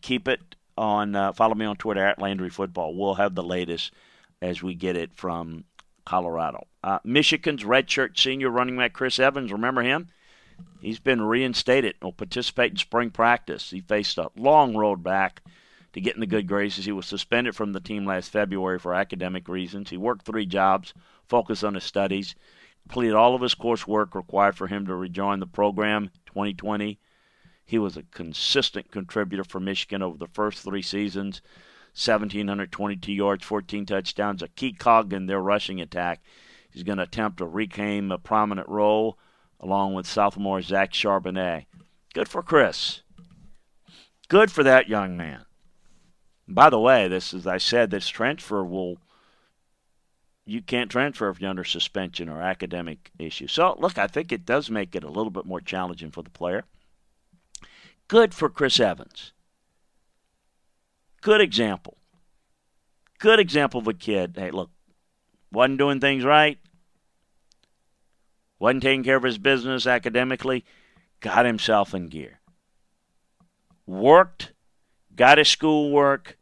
keep 0.00 0.28
it 0.28 0.40
on. 0.76 1.14
Uh, 1.14 1.32
follow 1.32 1.54
me 1.54 1.66
on 1.66 1.76
Twitter 1.76 2.04
at 2.04 2.18
LandryFootball. 2.18 2.96
We'll 2.96 3.14
have 3.14 3.34
the 3.34 3.42
latest 3.42 3.92
as 4.42 4.62
we 4.62 4.74
get 4.74 4.96
it 4.96 5.14
from 5.14 5.64
Colorado. 6.06 6.66
Uh, 6.82 7.00
Michigan's 7.04 7.64
redshirt 7.64 8.18
senior 8.18 8.48
running 8.48 8.78
back 8.78 8.94
Chris 8.94 9.18
Evans, 9.18 9.52
remember 9.52 9.82
him? 9.82 10.08
He's 10.80 11.00
been 11.00 11.20
reinstated. 11.20 11.96
And 12.00 12.06
will 12.06 12.12
participate 12.12 12.70
in 12.70 12.78
spring 12.78 13.10
practice. 13.10 13.70
He 13.70 13.80
faced 13.80 14.16
a 14.16 14.30
long 14.36 14.74
road 14.74 15.02
back 15.02 15.42
to 15.92 16.00
get 16.00 16.14
in 16.14 16.20
the 16.20 16.26
good 16.26 16.46
graces. 16.46 16.84
He 16.84 16.92
was 16.92 17.06
suspended 17.06 17.54
from 17.54 17.72
the 17.72 17.80
team 17.80 18.06
last 18.06 18.30
February 18.30 18.78
for 18.78 18.94
academic 18.94 19.48
reasons. 19.48 19.90
He 19.90 19.96
worked 19.96 20.24
three 20.24 20.46
jobs, 20.46 20.94
focused 21.28 21.64
on 21.64 21.74
his 21.74 21.84
studies, 21.84 22.34
completed 22.82 23.14
all 23.14 23.34
of 23.34 23.42
his 23.42 23.54
coursework 23.54 24.14
required 24.14 24.56
for 24.56 24.68
him 24.68 24.86
to 24.86 24.94
rejoin 24.94 25.40
the 25.40 25.46
program 25.46 26.10
2020. 26.26 26.98
He 27.64 27.78
was 27.78 27.96
a 27.96 28.04
consistent 28.04 28.92
contributor 28.92 29.42
for 29.42 29.58
Michigan 29.58 30.02
over 30.02 30.16
the 30.16 30.28
first 30.28 30.62
three 30.62 30.82
seasons. 30.82 31.42
1,722 31.96 33.10
yards, 33.10 33.42
14 33.42 33.86
touchdowns, 33.86 34.42
a 34.42 34.48
key 34.48 34.72
cog 34.72 35.14
in 35.14 35.24
their 35.24 35.40
rushing 35.40 35.80
attack. 35.80 36.20
He's 36.70 36.82
going 36.82 36.98
to 36.98 37.04
attempt 37.04 37.38
to 37.38 37.46
reclaim 37.46 38.12
a 38.12 38.18
prominent 38.18 38.68
role 38.68 39.18
along 39.58 39.94
with 39.94 40.06
sophomore 40.06 40.60
Zach 40.60 40.92
Charbonnet. 40.92 41.64
Good 42.12 42.28
for 42.28 42.42
Chris. 42.42 43.00
Good 44.28 44.52
for 44.52 44.62
that 44.62 44.90
young 44.90 45.16
man. 45.16 45.46
By 46.46 46.68
the 46.68 46.78
way, 46.78 47.08
this 47.08 47.32
as 47.32 47.46
I 47.46 47.56
said, 47.56 47.90
this 47.90 48.08
transfer 48.08 48.62
will 48.62 48.98
you 50.44 50.60
can't 50.60 50.90
transfer 50.90 51.30
if 51.30 51.40
you're 51.40 51.50
under 51.50 51.64
suspension 51.64 52.28
or 52.28 52.42
academic 52.42 53.10
issues. 53.18 53.52
So 53.52 53.74
look, 53.78 53.96
I 53.96 54.06
think 54.06 54.30
it 54.30 54.44
does 54.44 54.70
make 54.70 54.94
it 54.94 55.02
a 55.02 55.10
little 55.10 55.30
bit 55.30 55.46
more 55.46 55.62
challenging 55.62 56.10
for 56.10 56.22
the 56.22 56.30
player. 56.30 56.64
Good 58.06 58.34
for 58.34 58.50
Chris 58.50 58.78
Evans. 58.78 59.32
Good 61.26 61.40
example. 61.40 61.96
Good 63.18 63.40
example 63.40 63.80
of 63.80 63.88
a 63.88 63.94
kid. 63.94 64.36
Hey, 64.38 64.52
look, 64.52 64.70
wasn't 65.50 65.78
doing 65.78 65.98
things 65.98 66.22
right, 66.22 66.56
wasn't 68.60 68.84
taking 68.84 69.02
care 69.02 69.16
of 69.16 69.24
his 69.24 69.36
business 69.36 69.88
academically, 69.88 70.64
got 71.18 71.44
himself 71.44 71.94
in 71.94 72.06
gear. 72.06 72.38
Worked, 73.88 74.52
got 75.16 75.38
his 75.38 75.48
schoolwork. 75.48 76.38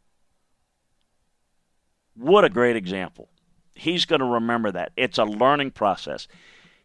What 2.15 2.45
a 2.45 2.49
great 2.49 2.75
example. 2.75 3.29
He's 3.73 4.05
going 4.05 4.19
to 4.19 4.25
remember 4.27 4.69
that. 4.69 4.91
It's 4.95 5.17
a 5.17 5.25
learning 5.25 5.71
process. 5.71 6.27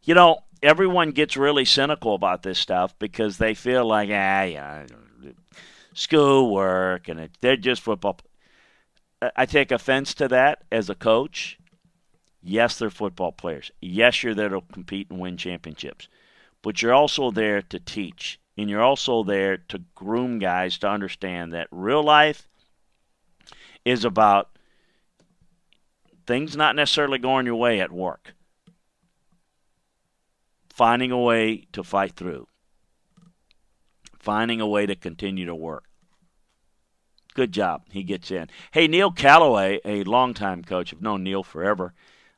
You 0.04 0.14
know, 0.14 0.38
everyone 0.62 1.10
gets 1.10 1.36
really 1.36 1.66
cynical 1.66 2.14
about 2.14 2.44
this 2.44 2.58
stuff 2.58 2.98
because 2.98 3.36
they 3.36 3.52
feel 3.52 3.84
like, 3.84 4.08
ah, 4.08 4.44
yeah, 4.44 4.86
schoolwork 6.00 7.08
and 7.08 7.20
it, 7.20 7.36
they're 7.42 7.58
just 7.58 7.82
football. 7.82 8.18
I 9.36 9.44
take 9.44 9.70
offense 9.70 10.14
to 10.14 10.28
that 10.28 10.64
as 10.72 10.88
a 10.88 10.94
coach. 10.94 11.58
Yes, 12.42 12.78
they're 12.78 12.88
football 12.88 13.32
players. 13.32 13.70
Yes, 13.82 14.22
you're 14.22 14.34
there 14.34 14.48
to 14.48 14.62
compete 14.72 15.10
and 15.10 15.20
win 15.20 15.36
championships. 15.36 16.08
But 16.62 16.80
you're 16.80 16.94
also 16.94 17.30
there 17.30 17.60
to 17.60 17.78
teach. 17.78 18.40
And 18.56 18.70
you're 18.70 18.82
also 18.82 19.22
there 19.22 19.58
to 19.58 19.82
groom 19.94 20.38
guys 20.38 20.78
to 20.78 20.88
understand 20.88 21.52
that 21.52 21.68
real 21.70 22.02
life 22.02 22.48
is 23.84 24.04
about 24.04 24.58
things 26.26 26.56
not 26.56 26.76
necessarily 26.76 27.18
going 27.18 27.44
your 27.44 27.56
way 27.56 27.80
at 27.80 27.92
work, 27.92 28.34
finding 30.70 31.10
a 31.10 31.18
way 31.18 31.66
to 31.72 31.84
fight 31.84 32.16
through, 32.16 32.46
finding 34.18 34.62
a 34.62 34.66
way 34.66 34.86
to 34.86 34.94
continue 34.94 35.44
to 35.44 35.54
work. 35.54 35.89
Good 37.40 37.53
job. 37.53 37.85
He 37.90 38.03
gets 38.03 38.31
in. 38.31 38.50
Hey, 38.70 38.87
Neil 38.87 39.11
Callaway, 39.11 39.81
a 39.83 40.05
longtime 40.05 40.62
coach, 40.62 40.92
I've 40.92 41.00
known 41.00 41.22
Neil 41.22 41.42
forever, 41.42 41.94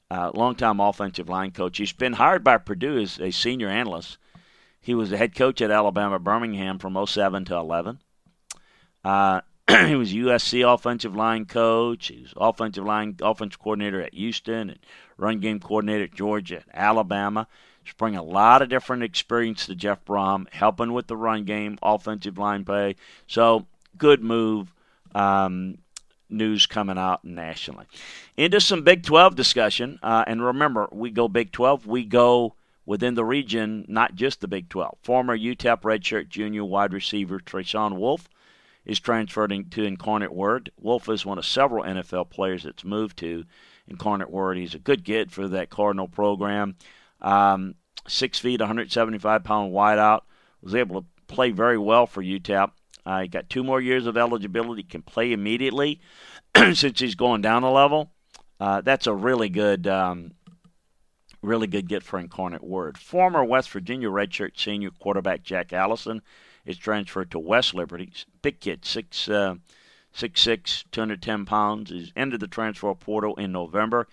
uh, 0.08 0.30
longtime 0.32 0.78
offensive 0.78 1.28
line 1.28 1.50
coach. 1.50 1.78
He's 1.78 1.92
been 1.92 2.12
hired 2.12 2.44
by 2.44 2.58
Purdue 2.58 2.98
as 2.98 3.18
a 3.18 3.32
senior 3.32 3.66
analyst. 3.66 4.16
He 4.80 4.94
was 4.94 5.10
the 5.10 5.16
head 5.16 5.34
coach 5.34 5.60
at 5.60 5.72
Alabama 5.72 6.20
Birmingham 6.20 6.78
from 6.78 6.96
07 7.04 7.46
to 7.46 7.56
11. 7.56 7.98
Uh, 9.02 9.40
he 9.88 9.96
was 9.96 10.14
USC 10.14 10.72
offensive 10.72 11.16
line 11.16 11.46
coach. 11.46 12.06
He 12.06 12.22
was 12.22 12.32
offensive 12.36 12.84
line 12.84 13.16
offensive 13.20 13.58
coordinator 13.58 14.00
at 14.02 14.14
Houston 14.14 14.70
and 14.70 14.78
run 15.16 15.40
game 15.40 15.58
coordinator 15.58 16.04
at 16.04 16.14
Georgia 16.14 16.58
and 16.58 16.80
Alabama. 16.80 17.48
He's 17.82 17.94
bringing 17.94 18.20
a 18.20 18.22
lot 18.22 18.62
of 18.62 18.68
different 18.68 19.02
experience 19.02 19.66
to 19.66 19.74
Jeff 19.74 20.04
Brohm, 20.04 20.48
helping 20.52 20.92
with 20.92 21.08
the 21.08 21.16
run 21.16 21.42
game, 21.42 21.76
offensive 21.82 22.38
line 22.38 22.64
play. 22.64 22.94
So 23.26 23.66
good 23.98 24.22
move 24.22 24.72
um, 25.14 25.78
news 26.28 26.66
coming 26.66 26.98
out 26.98 27.24
nationally. 27.24 27.86
Into 28.36 28.60
some 28.60 28.82
Big 28.82 29.02
12 29.02 29.34
discussion. 29.34 29.98
Uh, 30.02 30.24
and 30.26 30.44
remember, 30.44 30.88
we 30.92 31.10
go 31.10 31.28
Big 31.28 31.52
12, 31.52 31.86
we 31.86 32.04
go 32.04 32.54
within 32.84 33.14
the 33.14 33.24
region, 33.24 33.84
not 33.88 34.14
just 34.14 34.40
the 34.40 34.48
Big 34.48 34.68
12. 34.68 34.98
Former 35.02 35.36
UTEP 35.36 35.82
redshirt 35.82 36.28
junior 36.28 36.64
wide 36.64 36.92
receiver 36.92 37.38
Treshaun 37.38 37.96
Wolf 37.96 38.28
is 38.84 38.98
transferring 38.98 39.68
to 39.70 39.84
Incarnate 39.84 40.32
Word. 40.32 40.70
Wolf 40.80 41.08
is 41.08 41.24
one 41.24 41.38
of 41.38 41.46
several 41.46 41.84
NFL 41.84 42.30
players 42.30 42.64
that's 42.64 42.84
moved 42.84 43.16
to 43.18 43.44
Incarnate 43.86 44.30
Word. 44.30 44.56
He's 44.56 44.74
a 44.74 44.80
good 44.80 45.04
get 45.04 45.30
for 45.30 45.46
that 45.48 45.70
Cardinal 45.70 46.08
program. 46.08 46.76
Um, 47.20 47.76
six 48.08 48.38
feet, 48.38 48.60
175 48.60 49.44
pound 49.44 49.72
wideout. 49.72 50.22
Was 50.60 50.74
able 50.74 51.02
to 51.02 51.06
play 51.26 51.50
very 51.50 51.78
well 51.78 52.06
for 52.06 52.22
UTEP. 52.22 52.70
Got 53.04 53.48
two 53.48 53.64
more 53.64 53.80
years 53.80 54.06
of 54.06 54.16
eligibility, 54.16 54.82
can 54.82 55.02
play 55.02 55.32
immediately 55.32 56.00
since 56.74 57.00
he's 57.00 57.14
going 57.14 57.42
down 57.42 57.62
a 57.62 57.72
level. 57.72 58.12
Uh, 58.60 58.80
that's 58.80 59.06
a 59.06 59.14
really 59.14 59.48
good, 59.48 59.86
um, 59.88 60.32
really 61.42 61.66
good 61.66 61.88
get 61.88 62.02
for 62.02 62.18
Incarnate 62.18 62.62
Word. 62.62 62.96
Former 62.96 63.44
West 63.44 63.70
Virginia 63.70 64.08
redshirt 64.08 64.58
senior 64.58 64.90
quarterback 64.90 65.42
Jack 65.42 65.72
Allison 65.72 66.22
is 66.64 66.78
transferred 66.78 67.30
to 67.32 67.38
West 67.38 67.74
Liberty. 67.74 68.12
Big 68.40 68.60
kid, 68.60 68.84
six, 68.84 69.28
uh, 69.28 69.56
six 70.12 70.40
six, 70.40 70.84
210 70.92 71.44
pounds. 71.44 71.90
He's 71.90 72.12
entered 72.14 72.40
the 72.40 72.46
transfer 72.46 72.94
portal 72.94 73.34
in 73.34 73.50
November. 73.50 74.06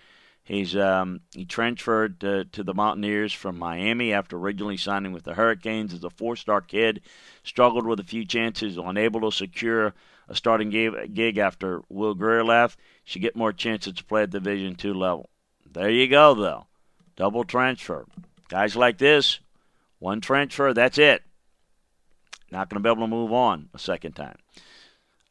He's 0.49 0.75
um, 0.75 1.19
he 1.31 1.45
transferred 1.45 2.23
uh, 2.23 2.45
to 2.53 2.63
the 2.63 2.73
Mountaineers 2.73 3.31
from 3.31 3.59
Miami 3.59 4.11
after 4.13 4.35
originally 4.35 4.77
signing 4.77 5.13
with 5.13 5.23
the 5.23 5.35
Hurricanes 5.35 5.93
as 5.93 6.03
a 6.03 6.09
four-star 6.09 6.61
kid. 6.61 7.01
Struggled 7.43 7.85
with 7.85 7.99
a 7.99 8.03
few 8.03 8.25
chances, 8.25 8.75
unable 8.75 9.21
to 9.21 9.31
secure 9.31 9.93
a 10.27 10.33
starting 10.33 10.71
gig 10.71 11.37
after 11.37 11.83
Will 11.87 12.15
Grier 12.15 12.43
left. 12.43 12.79
Should 13.03 13.21
get 13.21 13.35
more 13.35 13.53
chances 13.53 13.93
to 13.93 14.03
play 14.03 14.23
at 14.23 14.31
Division 14.31 14.73
two 14.73 14.95
level. 14.95 15.29
There 15.71 15.91
you 15.91 16.07
go, 16.07 16.33
though. 16.33 16.65
Double 17.15 17.43
transfer. 17.43 18.07
Guys 18.47 18.75
like 18.75 18.97
this, 18.97 19.39
one 19.99 20.19
transfer, 20.19 20.73
that's 20.73 20.97
it. 20.97 21.21
Not 22.51 22.69
going 22.69 22.81
to 22.81 22.87
be 22.87 22.91
able 22.91 23.03
to 23.03 23.07
move 23.07 23.31
on 23.31 23.69
a 23.75 23.77
second 23.77 24.13
time. 24.13 24.37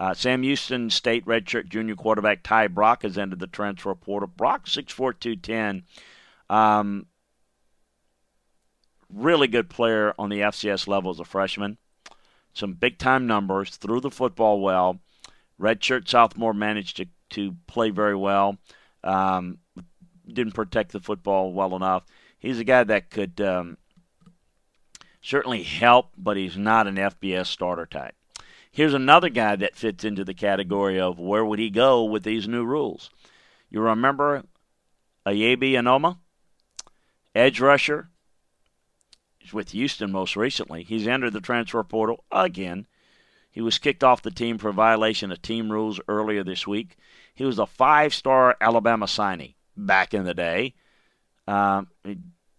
Uh, 0.01 0.15
Sam 0.15 0.43
Houston 0.43 0.91
State 0.91 1.27
redshirt 1.27 1.69
junior 1.69 1.97
quarterback 1.97 2.43
Ty 2.43 2.69
Brock 2.69 3.03
has 3.03 3.19
entered 3.19 3.41
the 3.41 3.49
transfer 3.49 3.95
portal. 3.95 4.29
Brock, 4.29 4.67
6'4", 4.67 5.19
210. 5.19 5.83
Um, 6.49 7.07
really 9.13 9.49
good 9.49 9.69
player 9.69 10.15
on 10.19 10.29
the 10.29 10.41
FCS 10.41 10.87
level 10.87 11.11
as 11.11 11.19
a 11.19 11.25
freshman. 11.25 11.79
Some 12.53 12.75
big 12.75 12.99
time 12.99 13.27
numbers, 13.27 13.77
threw 13.77 14.01
the 14.01 14.11
football 14.11 14.61
well. 14.61 15.01
Redshirt 15.61 16.09
sophomore 16.09 16.55
managed 16.55 16.97
to, 16.99 17.07
to 17.31 17.57
play 17.67 17.91
very 17.91 18.17
well. 18.17 18.59
Um, 19.03 19.59
didn't 20.27 20.55
protect 20.55 20.93
the 20.93 21.01
football 21.01 21.53
well 21.53 21.75
enough. 21.75 22.05
He's 22.39 22.61
a 22.61 22.65
guy 22.65 22.85
that 22.85 23.11
could 23.11 23.41
um, 23.41 23.79
certainly 25.21 25.65
help, 25.65 26.13
but 26.17 26.37
he's 26.37 26.57
not 26.57 26.87
an 26.87 26.97
FBS 26.97 27.47
starter 27.47 27.87
type. 27.87 28.15
Here's 28.79 28.95
another 28.95 29.29
guy 29.29 29.57
that 29.57 29.75
fits 29.75 30.05
into 30.05 30.25
the 30.25 30.35
category 30.35 31.01
of 31.01 31.19
where 31.19 31.45
would 31.45 31.59
he 31.59 31.69
go 31.69 32.05
with 32.05 32.23
these 32.23 32.47
new 32.47 32.65
rules. 32.65 33.11
You 33.69 33.81
remember 33.81 34.45
Eyabi 35.27 35.73
Anoma, 35.73 36.19
edge 37.35 37.59
rusher, 37.59 38.11
He's 39.37 39.53
with 39.53 39.73
Houston 39.73 40.13
most 40.13 40.37
recently. 40.37 40.85
He's 40.85 41.09
entered 41.09 41.33
the 41.33 41.41
transfer 41.41 41.83
portal 41.83 42.23
again. 42.31 42.87
He 43.51 43.61
was 43.61 43.81
kicked 43.81 44.05
off 44.05 44.23
the 44.23 44.31
team 44.31 44.59
for 44.59 44.71
violation 44.71 45.33
of 45.33 45.43
team 45.43 45.73
rules 45.73 46.01
earlier 46.07 46.45
this 46.45 46.65
week. 46.65 46.97
He 47.35 47.45
was 47.45 47.59
a 47.59 47.67
five 47.67 48.15
star 48.15 48.57
Alabama 48.61 49.07
signee 49.07 49.57
back 49.77 50.15
in 50.15 50.23
the 50.23 50.35
day. 50.35 50.75
Um, 51.49 51.89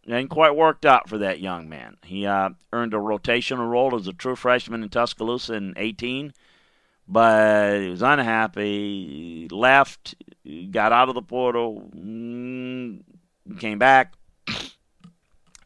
it 0.09 0.13
didn't 0.13 0.31
quite 0.31 0.55
worked 0.55 0.87
out 0.87 1.07
for 1.07 1.19
that 1.19 1.39
young 1.39 1.69
man. 1.69 1.97
He 2.03 2.25
uh, 2.25 2.49
earned 2.73 2.95
a 2.95 2.97
rotational 2.97 3.69
role 3.69 3.95
as 3.95 4.07
a 4.07 4.13
true 4.13 4.35
freshman 4.35 4.81
in 4.81 4.89
Tuscaloosa 4.89 5.53
in 5.53 5.75
18, 5.77 6.33
but 7.07 7.79
he 7.79 7.89
was 7.89 8.01
unhappy. 8.01 9.47
Left, 9.51 10.15
got 10.71 10.91
out 10.91 11.09
of 11.09 11.15
the 11.15 11.21
portal, 11.21 11.91
mm, 11.95 13.03
came 13.59 13.77
back, 13.77 14.15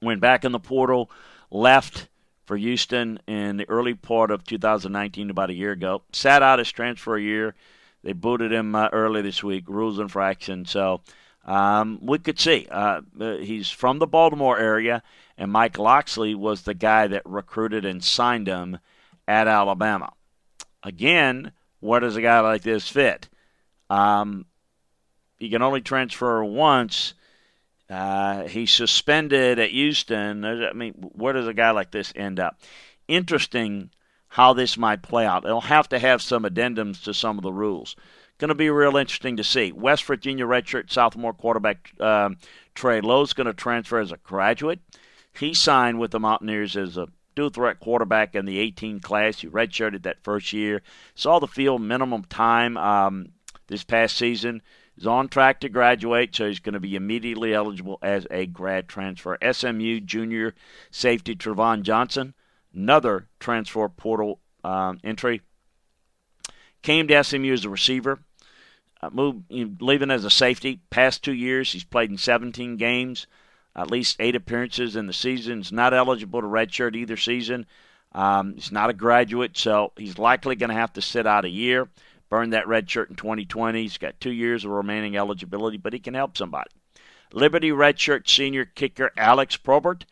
went 0.01 0.19
back 0.19 0.43
in 0.43 0.51
the 0.51 0.60
portal, 0.60 1.10
left 1.49 2.10
for 2.45 2.58
Houston 2.58 3.19
in 3.25 3.56
the 3.56 3.69
early 3.69 3.93
part 3.93 4.29
of 4.29 4.43
2019, 4.43 5.29
about 5.29 5.51
a 5.51 5.56
year 5.56 5.71
ago. 5.71 6.01
Sat 6.12 6.43
out 6.43 6.60
his 6.60 6.69
transfer 6.69 7.15
a 7.15 7.21
year. 7.21 7.56
They 8.03 8.12
booted 8.12 8.51
him 8.51 8.75
uh, 8.75 8.89
early 8.91 9.21
this 9.21 9.41
week, 9.41 9.63
rules 9.69 9.99
infraction. 9.99 10.65
So 10.65 10.99
um, 11.45 11.99
we 12.01 12.19
could 12.19 12.39
see. 12.39 12.67
Uh, 12.69 13.01
uh, 13.19 13.38
he's 13.38 13.69
from 13.69 13.99
the 13.99 14.08
Baltimore 14.08 14.58
area, 14.58 15.03
and 15.38 15.51
Mike 15.51 15.77
Locksley 15.77 16.36
was 16.36 16.62
the 16.62 16.73
guy 16.73 17.08
that 17.08 17.23
recruited 17.25 17.86
and 17.86 18.03
signed 18.03 18.47
him 18.47 18.79
at 19.27 19.47
Alabama. 19.47 20.13
Again, 20.84 21.51
where 21.79 21.99
does 21.99 22.15
a 22.15 22.21
guy 22.21 22.39
like 22.39 22.62
this 22.62 22.88
fit? 22.88 23.29
Um, 23.89 24.45
he 25.38 25.49
can 25.49 25.62
only 25.62 25.82
transfer 25.82 26.43
once 26.43 27.13
uh, 27.89 28.47
he's 28.47 28.71
suspended 28.71 29.60
at 29.60 29.69
Houston. 29.69 30.45
I 30.45 30.73
mean, 30.73 30.93
where 30.93 31.34
does 31.34 31.47
a 31.47 31.53
guy 31.53 31.71
like 31.71 31.91
this 31.91 32.13
end 32.15 32.39
up? 32.39 32.60
Interesting 33.08 33.91
how 34.29 34.53
this 34.53 34.77
might 34.77 35.03
play 35.03 35.25
out. 35.25 35.43
They'll 35.43 35.62
have 35.62 35.89
to 35.89 35.99
have 35.99 36.21
some 36.21 36.43
addendums 36.43 37.03
to 37.03 37.13
some 37.13 37.38
of 37.38 37.43
the 37.43 37.53
rules. 37.53 37.95
Going 38.43 38.49
to 38.49 38.56
be 38.56 38.69
real 38.69 38.97
interesting 38.97 39.38
to 39.38 39.43
see. 39.45 39.71
West 39.71 40.03
Virginia 40.03 40.45
redshirt 40.45 40.91
sophomore 40.91 41.34
quarterback 41.34 41.93
um, 42.01 42.36
Trey 42.75 42.99
Lowe's 42.99 43.32
going 43.32 43.47
to 43.47 43.53
transfer 43.53 43.99
as 44.01 44.12
a 44.12 44.17
graduate. 44.17 44.82
He 45.32 45.53
signed 45.53 45.97
with 45.97 46.12
the 46.12 46.19
Mountaineers 46.19 46.75
as 46.75 46.97
a 46.97 47.08
dual 47.36 47.51
threat 47.51 47.79
quarterback 47.79 48.36
in 48.36 48.43
the 48.43 48.60
18 48.60 48.99
class. 48.99 49.39
He 49.39 49.47
redshirted 49.47 50.03
that 50.03 50.21
first 50.25 50.51
year. 50.51 50.82
Saw 51.15 51.39
the 51.39 51.47
field 51.47 51.84
minimum 51.84 52.25
time 52.25 52.75
um, 52.75 53.29
this 53.67 53.86
past 53.86 54.17
season. 54.17 54.62
He's 54.93 55.08
on 55.08 55.29
track 55.29 55.62
to 55.62 55.69
graduate, 55.69 56.36
so 56.36 56.45
he's 56.45 56.60
going 56.60 56.73
to 56.73 56.82
be 56.82 56.97
immediately 56.97 57.53
eligible 57.53 57.97
as 58.01 58.27
a 58.29 58.45
grad 58.45 58.89
transfer. 58.89 59.38
SMU 59.53 60.01
junior 60.01 60.53
safety 60.91 61.34
Trevon 61.34 61.84
Johnson, 61.84 62.34
another 62.75 63.29
transfer 63.39 63.88
portal 63.88 64.41
um, 64.65 64.99
entry, 65.01 65.39
came 66.82 67.08
to 67.08 67.23
SMU 67.23 67.53
as 67.53 67.63
a 67.63 67.69
receiver. 67.69 68.19
Uh, 69.04 69.10
moved, 69.12 69.44
you 69.50 69.66
know, 69.66 69.72
leaving 69.80 70.12
as 70.12 70.26
a 70.26 70.30
safety. 70.30 70.80
Past 70.89 71.24
two 71.24 71.34
years, 71.34 71.72
he's 71.72 71.84
played 71.84 72.10
in 72.10 72.18
17 72.18 72.78
games, 72.78 73.28
at 73.76 73.92
least 73.92 74.18
eight 74.20 74.36
appearances 74.36 74.96
in 74.96 75.08
the 75.08 75.13
season. 75.13 75.60
He's 75.60 75.72
not 75.72 75.94
eligible 75.94 76.42
to 76.42 76.48
redshirt 76.48 76.96
either 76.96 77.18
season. 77.18 77.66
Um, 78.13 78.54
he's 78.56 78.72
not 78.72 78.89
a 78.89 78.94
graduate, 78.94 79.58
so 79.58 79.92
he's 79.98 80.18
likely 80.18 80.56
going 80.56 80.70
to 80.70 80.76
have 80.76 80.94
to 80.94 81.02
sit 81.02 81.26
out 81.26 81.46
a 81.46 81.50
year 81.50 81.89
burn 82.34 82.50
that 82.50 82.66
redshirt 82.66 83.12
in 83.12 83.16
2020. 83.16 83.80
He's 83.80 84.00
got 84.00 84.20
two 84.20 84.32
years 84.32 84.66
of 84.66 84.72
remaining 84.72 85.16
eligibility, 85.16 85.78
but 85.78 85.94
he 85.94 86.00
can 86.00 86.16
help 86.16 86.36
somebody. 86.36 86.72
Liberty 87.32 87.70
redshirt 87.70 88.28
senior 88.28 88.66
kicker 88.66 89.12
Alex 89.16 89.56
Probert 89.56 90.08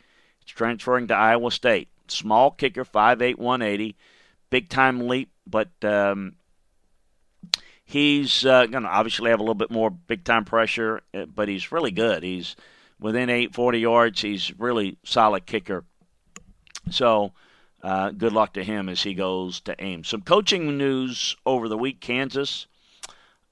is 0.46 0.54
transferring 0.54 1.08
to 1.08 1.16
Iowa 1.16 1.50
State. 1.50 1.88
Small 2.08 2.52
kicker, 2.52 2.86
5'8", 2.86 3.40
180. 3.40 3.96
Big 4.52 4.70
time 4.70 5.08
leap, 5.08 5.32
but 5.48 5.72
um, 5.84 6.36
he's 7.92 8.46
uh, 8.46 8.66
going 8.68 8.84
to 8.84 8.90
obviously 8.90 9.30
have 9.30 9.40
a 9.40 9.44
little 9.44 9.54
bit 9.54 9.70
more 9.70 9.90
big 9.90 10.24
time 10.24 10.46
pressure, 10.46 11.02
uh, 11.14 11.26
but 11.26 11.50
he's 11.50 11.72
really 11.72 11.92
good. 11.92 12.24
He's 12.24 12.56
within 13.00 13.30
840 13.30 13.80
yards. 13.80 14.22
He's 14.22 14.58
really 14.58 14.98
solid 15.04 15.46
kicker. 15.46 15.84
So 16.90 17.34
uh, 17.84 18.12
good 18.12 18.32
luck 18.32 18.54
to 18.54 18.64
him 18.64 18.88
as 18.88 19.04
he 19.04 19.14
goes 19.14 19.60
to 19.62 19.84
Ames. 19.84 20.08
Some 20.08 20.22
coaching 20.22 20.78
news 20.78 21.36
over 21.46 21.68
the 21.68 21.78
week. 21.78 22.00
Kansas 22.00 22.68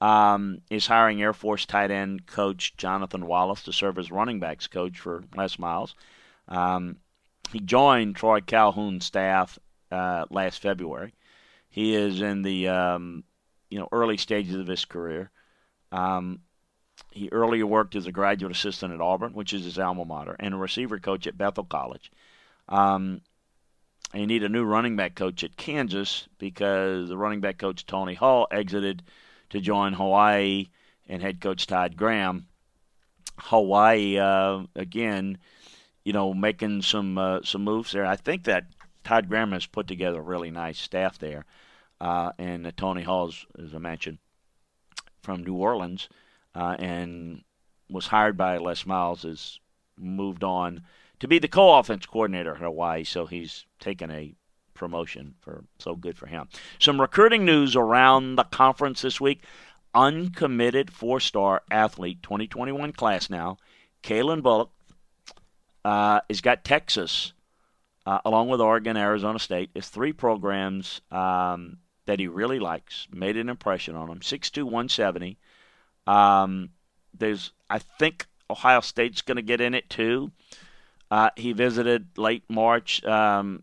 um, 0.00 0.62
is 0.70 0.86
hiring 0.86 1.20
Air 1.20 1.34
Force 1.34 1.66
tight 1.66 1.90
end 1.90 2.26
coach 2.26 2.76
Jonathan 2.78 3.26
Wallace 3.26 3.62
to 3.64 3.72
serve 3.72 3.98
as 3.98 4.10
running 4.10 4.40
backs 4.40 4.66
coach 4.66 4.98
for 4.98 5.24
Les 5.36 5.58
Miles. 5.58 5.94
Um, 6.48 6.96
he 7.52 7.60
joined 7.60 8.16
Troy 8.16 8.40
Calhoun's 8.40 9.04
staff 9.04 9.58
uh, 9.90 10.24
last 10.30 10.62
February. 10.62 11.12
He 11.68 11.94
is 11.94 12.20
in 12.22 12.42
the 12.42 12.68
um, 12.68 13.24
you 13.70 13.78
know 13.78 13.88
early 13.92 14.16
stages 14.16 14.56
of 14.56 14.66
his 14.66 14.84
career. 14.84 15.30
Um, 15.92 16.40
he 17.10 17.28
earlier 17.32 17.66
worked 17.66 17.96
as 17.96 18.06
a 18.06 18.12
graduate 18.12 18.52
assistant 18.52 18.92
at 18.92 19.00
Auburn, 19.00 19.32
which 19.32 19.52
is 19.52 19.64
his 19.64 19.78
alma 19.78 20.04
mater, 20.04 20.36
and 20.38 20.54
a 20.54 20.58
receiver 20.58 20.98
coach 20.98 21.26
at 21.26 21.38
Bethel 21.38 21.64
College. 21.64 22.12
Um, 22.68 23.22
you 24.12 24.26
need 24.26 24.42
a 24.42 24.48
new 24.48 24.64
running 24.64 24.96
back 24.96 25.14
coach 25.14 25.44
at 25.44 25.56
Kansas 25.56 26.28
because 26.38 27.08
the 27.08 27.16
running 27.16 27.40
back 27.40 27.58
coach 27.58 27.86
Tony 27.86 28.14
Hull 28.14 28.46
exited 28.50 29.02
to 29.50 29.60
join 29.60 29.92
Hawaii 29.92 30.68
and 31.08 31.22
head 31.22 31.40
coach 31.40 31.66
Todd 31.66 31.96
Graham. 31.96 32.46
Hawaii 33.38 34.18
uh, 34.18 34.64
again, 34.74 35.38
you 36.04 36.12
know, 36.12 36.34
making 36.34 36.82
some 36.82 37.18
uh, 37.18 37.40
some 37.42 37.62
moves 37.62 37.92
there. 37.92 38.04
I 38.04 38.16
think 38.16 38.44
that 38.44 38.66
Todd 39.04 39.28
Graham 39.28 39.52
has 39.52 39.66
put 39.66 39.86
together 39.86 40.18
a 40.18 40.22
really 40.22 40.50
nice 40.50 40.78
staff 40.78 41.18
there, 41.18 41.44
uh, 42.00 42.32
and 42.38 42.72
Tony 42.76 43.02
Hull, 43.02 43.32
as 43.62 43.74
I 43.74 43.78
mentioned, 43.78 44.18
from 45.22 45.44
New 45.44 45.54
Orleans, 45.54 46.08
uh, 46.54 46.76
and 46.78 47.42
was 47.90 48.06
hired 48.06 48.36
by 48.36 48.58
Les 48.58 48.86
Miles, 48.86 49.22
has 49.22 49.58
moved 49.98 50.42
on 50.42 50.82
to 51.18 51.28
be 51.28 51.38
the 51.38 51.48
co-offense 51.48 52.06
coordinator 52.06 52.54
at 52.54 52.62
Hawaii. 52.62 53.04
So 53.04 53.26
he's 53.26 53.66
taken 53.78 54.10
a 54.10 54.34
promotion 54.74 55.34
for 55.40 55.64
so 55.78 55.94
good 55.94 56.16
for 56.16 56.26
him. 56.26 56.48
Some 56.78 57.00
recruiting 57.00 57.44
news 57.44 57.76
around 57.76 58.36
the 58.36 58.44
conference 58.44 59.02
this 59.02 59.20
week. 59.20 59.42
Uncommitted 59.92 60.92
four-star 60.92 61.62
athlete, 61.70 62.22
2021 62.22 62.92
class 62.92 63.28
now, 63.28 63.58
Calen 64.04 64.40
Bullock, 64.40 64.70
uh, 65.84 66.20
has 66.28 66.40
got 66.40 66.64
Texas 66.64 67.32
uh, 68.06 68.20
along 68.24 68.48
with 68.48 68.60
Oregon, 68.60 68.96
Arizona 68.96 69.38
State. 69.38 69.70
It's 69.74 69.88
three 69.88 70.12
programs 70.12 71.00
um, 71.10 71.78
that 72.06 72.18
he 72.18 72.28
really 72.28 72.58
likes. 72.58 73.06
Made 73.12 73.36
an 73.36 73.48
impression 73.48 73.94
on 73.94 74.08
him. 74.08 74.20
6'2", 74.20 74.64
170. 74.64 75.38
Um, 76.06 76.70
there's, 77.16 77.52
I 77.68 77.78
think, 77.78 78.26
Ohio 78.48 78.80
State's 78.80 79.22
going 79.22 79.36
to 79.36 79.42
get 79.42 79.60
in 79.60 79.74
it 79.74 79.88
too. 79.88 80.32
Uh, 81.10 81.30
he 81.36 81.52
visited 81.52 82.06
late 82.16 82.44
March. 82.48 83.04
Um, 83.04 83.62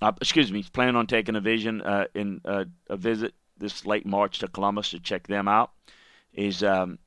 uh, 0.00 0.12
excuse 0.20 0.52
me. 0.52 0.60
He's 0.60 0.70
planning 0.70 0.96
on 0.96 1.06
taking 1.06 1.36
a 1.36 1.40
vision 1.40 1.80
uh, 1.80 2.06
in 2.14 2.40
uh, 2.44 2.64
a 2.88 2.96
visit 2.96 3.34
this 3.56 3.86
late 3.86 4.04
March 4.04 4.40
to 4.40 4.48
Columbus 4.48 4.90
to 4.90 5.00
check 5.00 5.26
them 5.26 5.48
out. 5.48 5.70
He's 6.32 6.62
um, 6.62 6.98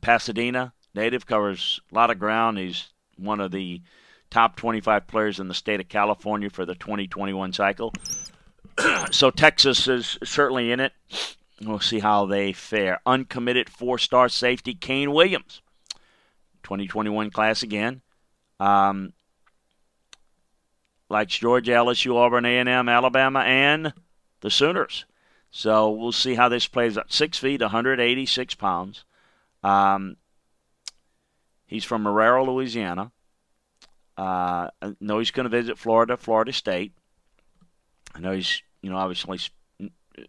Pasadena 0.00 0.72
native, 0.94 1.26
covers 1.26 1.80
a 1.90 1.94
lot 1.94 2.10
of 2.10 2.18
ground. 2.18 2.58
He's 2.58 2.88
one 3.16 3.40
of 3.40 3.50
the 3.50 3.82
top 4.30 4.56
25 4.56 5.06
players 5.06 5.40
in 5.40 5.48
the 5.48 5.54
state 5.54 5.80
of 5.80 5.88
California 5.88 6.48
for 6.48 6.64
the 6.64 6.74
2021 6.74 7.52
cycle. 7.52 7.92
so 9.10 9.30
Texas 9.30 9.88
is 9.88 10.18
certainly 10.24 10.72
in 10.72 10.80
it. 10.80 10.92
We'll 11.60 11.80
see 11.80 12.00
how 12.00 12.26
they 12.26 12.52
fare. 12.52 13.00
Uncommitted 13.06 13.68
four-star 13.68 14.28
safety 14.28 14.74
Kane 14.74 15.12
Williams 15.12 15.62
2021 16.62 17.30
class 17.30 17.62
again. 17.62 18.02
Um, 18.58 19.12
likes 21.08 21.36
Georgia, 21.36 21.72
LSU, 21.72 22.14
Auburn, 22.16 22.44
A&M, 22.44 22.88
Alabama, 22.88 23.40
and 23.40 23.92
the 24.40 24.50
Sooners. 24.50 25.04
So 25.50 25.90
we'll 25.90 26.12
see 26.12 26.34
how 26.34 26.48
this 26.48 26.66
plays 26.66 26.96
out. 26.96 27.12
Six 27.12 27.38
feet, 27.38 27.60
186 27.60 28.54
pounds. 28.54 29.04
Um, 29.62 30.16
he's 31.66 31.84
from 31.84 32.04
Marrero, 32.04 32.46
Louisiana. 32.46 33.12
Uh, 34.16 34.68
I 34.80 34.96
know 35.00 35.18
he's 35.18 35.30
going 35.30 35.44
to 35.44 35.50
visit 35.50 35.78
Florida, 35.78 36.16
Florida 36.16 36.52
State. 36.52 36.92
I 38.14 38.20
know 38.20 38.32
he's, 38.32 38.62
you 38.82 38.90
know, 38.90 38.96
obviously 38.96 39.40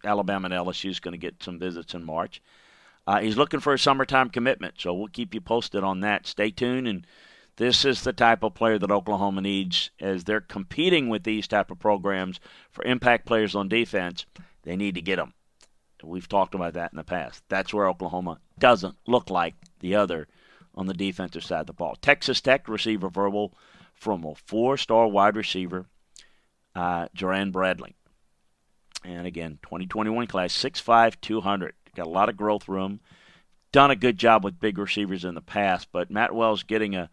Alabama 0.04 0.46
and 0.46 0.54
LSU 0.54 0.90
is 0.90 1.00
going 1.00 1.12
to 1.12 1.18
get 1.18 1.42
some 1.42 1.58
visits 1.58 1.94
in 1.94 2.04
March. 2.04 2.42
Uh, 3.06 3.20
he's 3.20 3.36
looking 3.36 3.60
for 3.60 3.74
a 3.74 3.78
summertime 3.78 4.30
commitment, 4.30 4.74
so 4.78 4.94
we'll 4.94 5.08
keep 5.08 5.34
you 5.34 5.40
posted 5.40 5.84
on 5.84 6.00
that. 6.00 6.26
Stay 6.26 6.50
tuned, 6.50 6.88
and 6.88 7.06
this 7.56 7.84
is 7.84 8.02
the 8.02 8.12
type 8.12 8.42
of 8.42 8.54
player 8.54 8.78
that 8.78 8.90
Oklahoma 8.90 9.42
needs 9.42 9.90
as 10.00 10.24
they're 10.24 10.40
competing 10.40 11.08
with 11.08 11.22
these 11.24 11.46
type 11.46 11.70
of 11.70 11.78
programs 11.78 12.40
for 12.70 12.84
impact 12.84 13.26
players 13.26 13.54
on 13.54 13.68
defense. 13.68 14.24
They 14.62 14.76
need 14.76 14.94
to 14.94 15.02
get 15.02 15.16
them. 15.16 15.34
We've 16.02 16.28
talked 16.28 16.54
about 16.54 16.74
that 16.74 16.92
in 16.92 16.96
the 16.96 17.04
past. 17.04 17.42
That's 17.48 17.72
where 17.72 17.88
Oklahoma 17.88 18.38
doesn't 18.58 18.96
look 19.06 19.30
like 19.30 19.54
the 19.80 19.94
other 19.94 20.28
on 20.74 20.86
the 20.86 20.94
defensive 20.94 21.44
side 21.44 21.60
of 21.60 21.66
the 21.66 21.72
ball. 21.72 21.96
Texas 22.00 22.40
Tech 22.40 22.68
receiver 22.68 23.08
verbal 23.08 23.54
from 23.94 24.24
a 24.24 24.34
four-star 24.34 25.08
wide 25.08 25.36
receiver, 25.36 25.86
uh, 26.74 27.08
Jerand 27.14 27.52
Bradley. 27.52 27.94
And 29.04 29.26
again, 29.26 29.58
2021 29.62 30.26
class, 30.26 30.52
6'5", 30.52 31.20
200. 31.20 31.74
Got 31.94 32.06
a 32.06 32.10
lot 32.10 32.28
of 32.28 32.36
growth 32.36 32.68
room. 32.68 33.00
Done 33.72 33.90
a 33.90 33.96
good 33.96 34.18
job 34.18 34.44
with 34.44 34.60
big 34.60 34.78
receivers 34.78 35.24
in 35.24 35.34
the 35.34 35.40
past, 35.40 35.88
but 35.92 36.10
Matt 36.10 36.34
Wells 36.34 36.62
getting 36.62 36.94
a, 36.94 37.10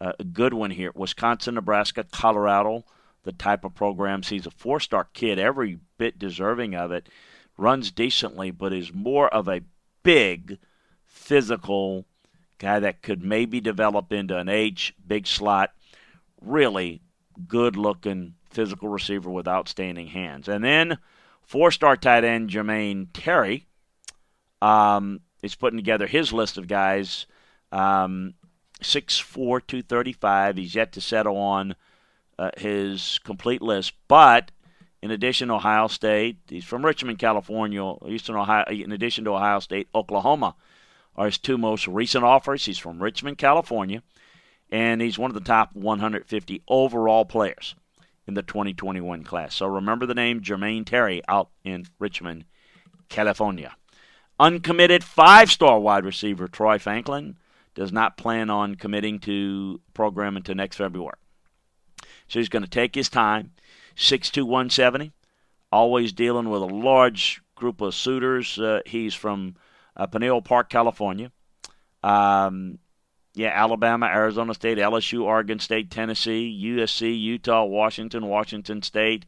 a 0.00 0.22
good 0.22 0.54
one 0.54 0.70
here. 0.70 0.92
Wisconsin, 0.94 1.54
Nebraska, 1.54 2.04
Colorado, 2.04 2.84
the 3.24 3.32
type 3.32 3.64
of 3.64 3.74
programs. 3.74 4.28
He's 4.28 4.46
a 4.46 4.50
four 4.50 4.80
star 4.80 5.08
kid, 5.12 5.38
every 5.38 5.78
bit 5.98 6.18
deserving 6.18 6.74
of 6.74 6.92
it. 6.92 7.08
Runs 7.56 7.90
decently, 7.90 8.50
but 8.50 8.72
is 8.72 8.92
more 8.92 9.28
of 9.28 9.48
a 9.48 9.62
big, 10.02 10.58
physical 11.06 12.04
guy 12.58 12.78
that 12.80 13.02
could 13.02 13.24
maybe 13.24 13.60
develop 13.60 14.12
into 14.12 14.36
an 14.36 14.48
H, 14.48 14.94
big 15.06 15.26
slot, 15.26 15.70
really 16.40 17.00
good 17.48 17.76
looking 17.76 18.34
physical 18.54 18.88
receiver 18.88 19.30
with 19.30 19.48
outstanding 19.48 20.08
hands. 20.08 20.48
And 20.48 20.64
then 20.64 20.98
four 21.42 21.70
star 21.70 21.96
tight 21.96 22.24
end 22.24 22.50
Jermaine 22.50 23.08
Terry 23.12 23.66
um, 24.62 25.20
is 25.42 25.54
putting 25.54 25.78
together 25.78 26.06
his 26.06 26.32
list 26.32 26.58
of 26.58 26.68
guys. 26.68 27.26
Um, 27.72 28.34
6'4, 28.82 29.32
235. 29.66 30.56
He's 30.56 30.74
yet 30.74 30.92
to 30.92 31.00
settle 31.00 31.36
on 31.36 31.74
uh, 32.38 32.50
his 32.56 33.18
complete 33.24 33.62
list. 33.62 33.94
But 34.08 34.50
in 35.02 35.10
addition 35.10 35.50
Ohio 35.50 35.86
State, 35.86 36.38
he's 36.48 36.64
from 36.64 36.84
Richmond, 36.84 37.18
California, 37.18 37.94
Eastern 38.08 38.36
Ohio. 38.36 38.64
In 38.68 38.92
addition 38.92 39.24
to 39.24 39.34
Ohio 39.34 39.60
State, 39.60 39.88
Oklahoma 39.94 40.54
are 41.16 41.26
his 41.26 41.38
two 41.38 41.58
most 41.58 41.86
recent 41.86 42.24
offers. 42.24 42.64
He's 42.64 42.78
from 42.78 43.02
Richmond, 43.02 43.38
California, 43.38 44.02
and 44.70 45.00
he's 45.00 45.18
one 45.18 45.30
of 45.30 45.34
the 45.34 45.40
top 45.40 45.74
150 45.74 46.62
overall 46.68 47.24
players 47.24 47.74
in 48.26 48.34
the 48.34 48.42
2021 48.42 49.24
class. 49.24 49.54
So 49.54 49.66
remember 49.66 50.06
the 50.06 50.14
name 50.14 50.40
Jermaine 50.40 50.86
Terry 50.86 51.22
out 51.28 51.50
in 51.64 51.86
Richmond, 51.98 52.44
California. 53.08 53.76
Uncommitted 54.40 55.04
five 55.04 55.50
star 55.50 55.78
wide 55.78 56.04
receiver 56.04 56.48
Troy 56.48 56.78
Franklin 56.78 57.36
does 57.74 57.92
not 57.92 58.16
plan 58.16 58.50
on 58.50 58.74
committing 58.76 59.18
to 59.20 59.80
program 59.92 60.36
until 60.36 60.54
next 60.54 60.76
February. 60.76 61.18
So 62.28 62.38
he's 62.38 62.48
going 62.48 62.62
to 62.64 62.70
take 62.70 62.94
his 62.94 63.08
time. 63.08 63.52
6'2", 63.96 64.42
170, 64.42 65.12
always 65.70 66.12
dealing 66.12 66.50
with 66.50 66.62
a 66.62 66.66
large 66.66 67.42
group 67.54 67.80
of 67.80 67.94
suitors. 67.94 68.58
Uh, 68.58 68.80
he's 68.86 69.14
from 69.14 69.54
uh, 69.96 70.06
Pinellas 70.06 70.44
Park, 70.44 70.68
California. 70.68 71.30
Um, 72.02 72.78
yeah, 73.34 73.50
Alabama, 73.52 74.06
Arizona 74.06 74.54
State, 74.54 74.78
LSU, 74.78 75.22
Oregon 75.22 75.58
State, 75.58 75.90
Tennessee, 75.90 76.62
USC, 76.66 77.20
Utah, 77.20 77.64
Washington, 77.64 78.26
Washington 78.26 78.82
State, 78.82 79.26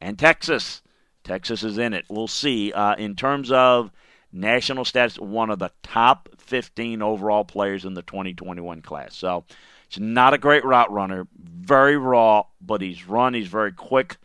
and 0.00 0.18
Texas. 0.18 0.82
Texas 1.24 1.62
is 1.62 1.78
in 1.78 1.92
it. 1.92 2.04
We'll 2.08 2.28
see. 2.28 2.72
Uh, 2.72 2.94
in 2.94 3.16
terms 3.16 3.50
of 3.50 3.90
national 4.32 4.84
stats, 4.84 5.18
one 5.18 5.50
of 5.50 5.58
the 5.58 5.70
top 5.82 6.28
15 6.38 7.02
overall 7.02 7.44
players 7.44 7.84
in 7.84 7.94
the 7.94 8.02
2021 8.02 8.80
class. 8.82 9.14
So 9.16 9.44
he's 9.88 10.00
not 10.00 10.34
a 10.34 10.38
great 10.38 10.64
route 10.64 10.90
runner, 10.90 11.26
very 11.36 11.96
raw, 11.96 12.44
but 12.60 12.80
he's 12.80 13.06
run. 13.06 13.34
He's 13.34 13.48
very 13.48 13.72
quick, 13.72 14.16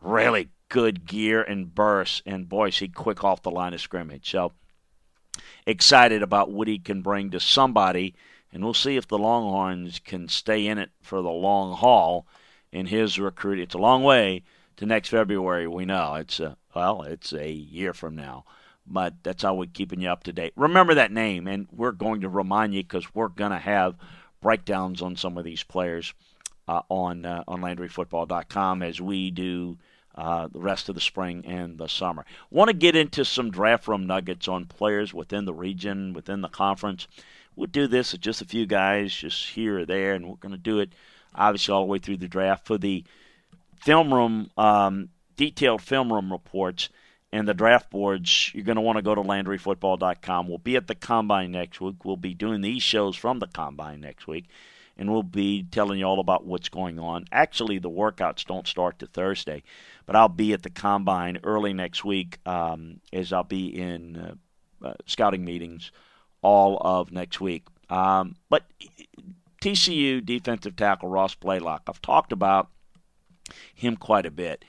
really 0.00 0.48
good 0.68 1.06
gear 1.06 1.42
and 1.42 1.74
burst, 1.74 2.22
and 2.26 2.48
boy, 2.48 2.68
is 2.68 2.78
he 2.78 2.88
quick 2.88 3.24
off 3.24 3.42
the 3.42 3.50
line 3.50 3.74
of 3.74 3.80
scrimmage. 3.80 4.30
So 4.30 4.52
excited 5.66 6.22
about 6.22 6.50
what 6.50 6.68
he 6.68 6.78
can 6.78 7.02
bring 7.02 7.30
to 7.30 7.40
somebody, 7.40 8.14
and 8.52 8.64
we'll 8.64 8.74
see 8.74 8.96
if 8.96 9.06
the 9.08 9.18
Longhorns 9.18 9.98
can 9.98 10.28
stay 10.28 10.66
in 10.66 10.78
it 10.78 10.90
for 11.02 11.22
the 11.22 11.28
long 11.28 11.76
haul 11.76 12.26
in 12.72 12.86
his 12.86 13.18
recruit. 13.18 13.58
It's 13.58 13.74
a 13.74 13.78
long 13.78 14.02
way 14.02 14.42
to 14.76 14.86
next 14.86 15.08
February. 15.08 15.66
We 15.66 15.84
know 15.84 16.14
it's 16.14 16.40
a 16.40 16.56
well, 16.74 17.02
it's 17.02 17.32
a 17.32 17.50
year 17.50 17.92
from 17.92 18.14
now 18.14 18.44
but 18.90 19.14
that's 19.22 19.42
how 19.42 19.54
we're 19.54 19.66
keeping 19.66 20.00
you 20.00 20.08
up 20.08 20.24
to 20.24 20.32
date. 20.32 20.52
Remember 20.56 20.94
that 20.94 21.12
name, 21.12 21.46
and 21.46 21.68
we're 21.70 21.92
going 21.92 22.22
to 22.22 22.28
remind 22.28 22.74
you 22.74 22.82
because 22.82 23.14
we're 23.14 23.28
going 23.28 23.50
to 23.50 23.58
have 23.58 23.96
breakdowns 24.40 25.02
on 25.02 25.16
some 25.16 25.36
of 25.36 25.44
these 25.44 25.62
players 25.62 26.14
uh, 26.66 26.82
on 26.88 27.24
uh, 27.24 27.44
on 27.46 27.60
LandryFootball.com 27.60 28.82
as 28.82 29.00
we 29.00 29.30
do 29.30 29.78
uh, 30.14 30.48
the 30.48 30.60
rest 30.60 30.88
of 30.88 30.94
the 30.94 31.00
spring 31.00 31.44
and 31.46 31.78
the 31.78 31.88
summer. 31.88 32.24
Want 32.50 32.68
to 32.68 32.76
get 32.76 32.96
into 32.96 33.24
some 33.24 33.50
draft 33.50 33.88
room 33.88 34.06
nuggets 34.06 34.48
on 34.48 34.66
players 34.66 35.14
within 35.14 35.44
the 35.44 35.54
region, 35.54 36.12
within 36.12 36.40
the 36.40 36.48
conference. 36.48 37.06
We'll 37.58 37.66
do 37.66 37.88
this 37.88 38.12
with 38.12 38.20
just 38.20 38.40
a 38.40 38.44
few 38.44 38.66
guys, 38.66 39.12
just 39.12 39.48
here 39.48 39.80
or 39.80 39.84
there, 39.84 40.14
and 40.14 40.28
we're 40.28 40.36
going 40.36 40.52
to 40.52 40.58
do 40.58 40.78
it 40.78 40.92
obviously 41.34 41.74
all 41.74 41.80
the 41.80 41.90
way 41.90 41.98
through 41.98 42.18
the 42.18 42.28
draft 42.28 42.64
for 42.64 42.78
the 42.78 43.02
film 43.80 44.14
room, 44.14 44.50
um, 44.56 45.08
detailed 45.36 45.82
film 45.82 46.12
room 46.12 46.30
reports 46.30 46.88
and 47.32 47.48
the 47.48 47.54
draft 47.54 47.90
boards, 47.90 48.52
you're 48.54 48.64
going 48.64 48.76
to 48.76 48.82
want 48.82 48.96
to 48.96 49.02
go 49.02 49.14
to 49.14 49.22
LandryFootball.com. 49.22 50.46
We'll 50.46 50.58
be 50.58 50.76
at 50.76 50.86
the 50.86 50.94
Combine 50.94 51.50
next 51.50 51.80
week. 51.80 52.04
We'll 52.04 52.16
be 52.16 52.32
doing 52.32 52.60
these 52.60 52.82
shows 52.82 53.16
from 53.16 53.40
the 53.40 53.48
Combine 53.48 54.00
next 54.00 54.28
week, 54.28 54.46
and 54.96 55.10
we'll 55.10 55.24
be 55.24 55.64
telling 55.64 55.98
you 55.98 56.04
all 56.04 56.20
about 56.20 56.46
what's 56.46 56.68
going 56.68 57.00
on. 57.00 57.24
Actually, 57.32 57.80
the 57.80 57.90
workouts 57.90 58.44
don't 58.44 58.68
start 58.68 59.00
to 59.00 59.06
Thursday, 59.06 59.64
but 60.06 60.14
I'll 60.14 60.28
be 60.28 60.52
at 60.52 60.62
the 60.62 60.70
Combine 60.70 61.40
early 61.42 61.72
next 61.72 62.04
week 62.04 62.38
um, 62.46 63.00
as 63.12 63.32
I'll 63.32 63.42
be 63.42 63.66
in 63.66 64.16
uh, 64.16 64.86
uh, 64.86 64.94
scouting 65.06 65.44
meetings 65.44 65.90
all 66.42 66.78
of 66.80 67.12
next 67.12 67.40
week. 67.40 67.64
Um, 67.90 68.36
but 68.48 68.64
TCU 69.62 70.24
defensive 70.24 70.76
tackle 70.76 71.08
Ross 71.08 71.34
Blacklock, 71.34 71.82
I've 71.88 72.02
talked 72.02 72.32
about 72.32 72.68
him 73.74 73.96
quite 73.96 74.26
a 74.26 74.30
bit 74.30 74.64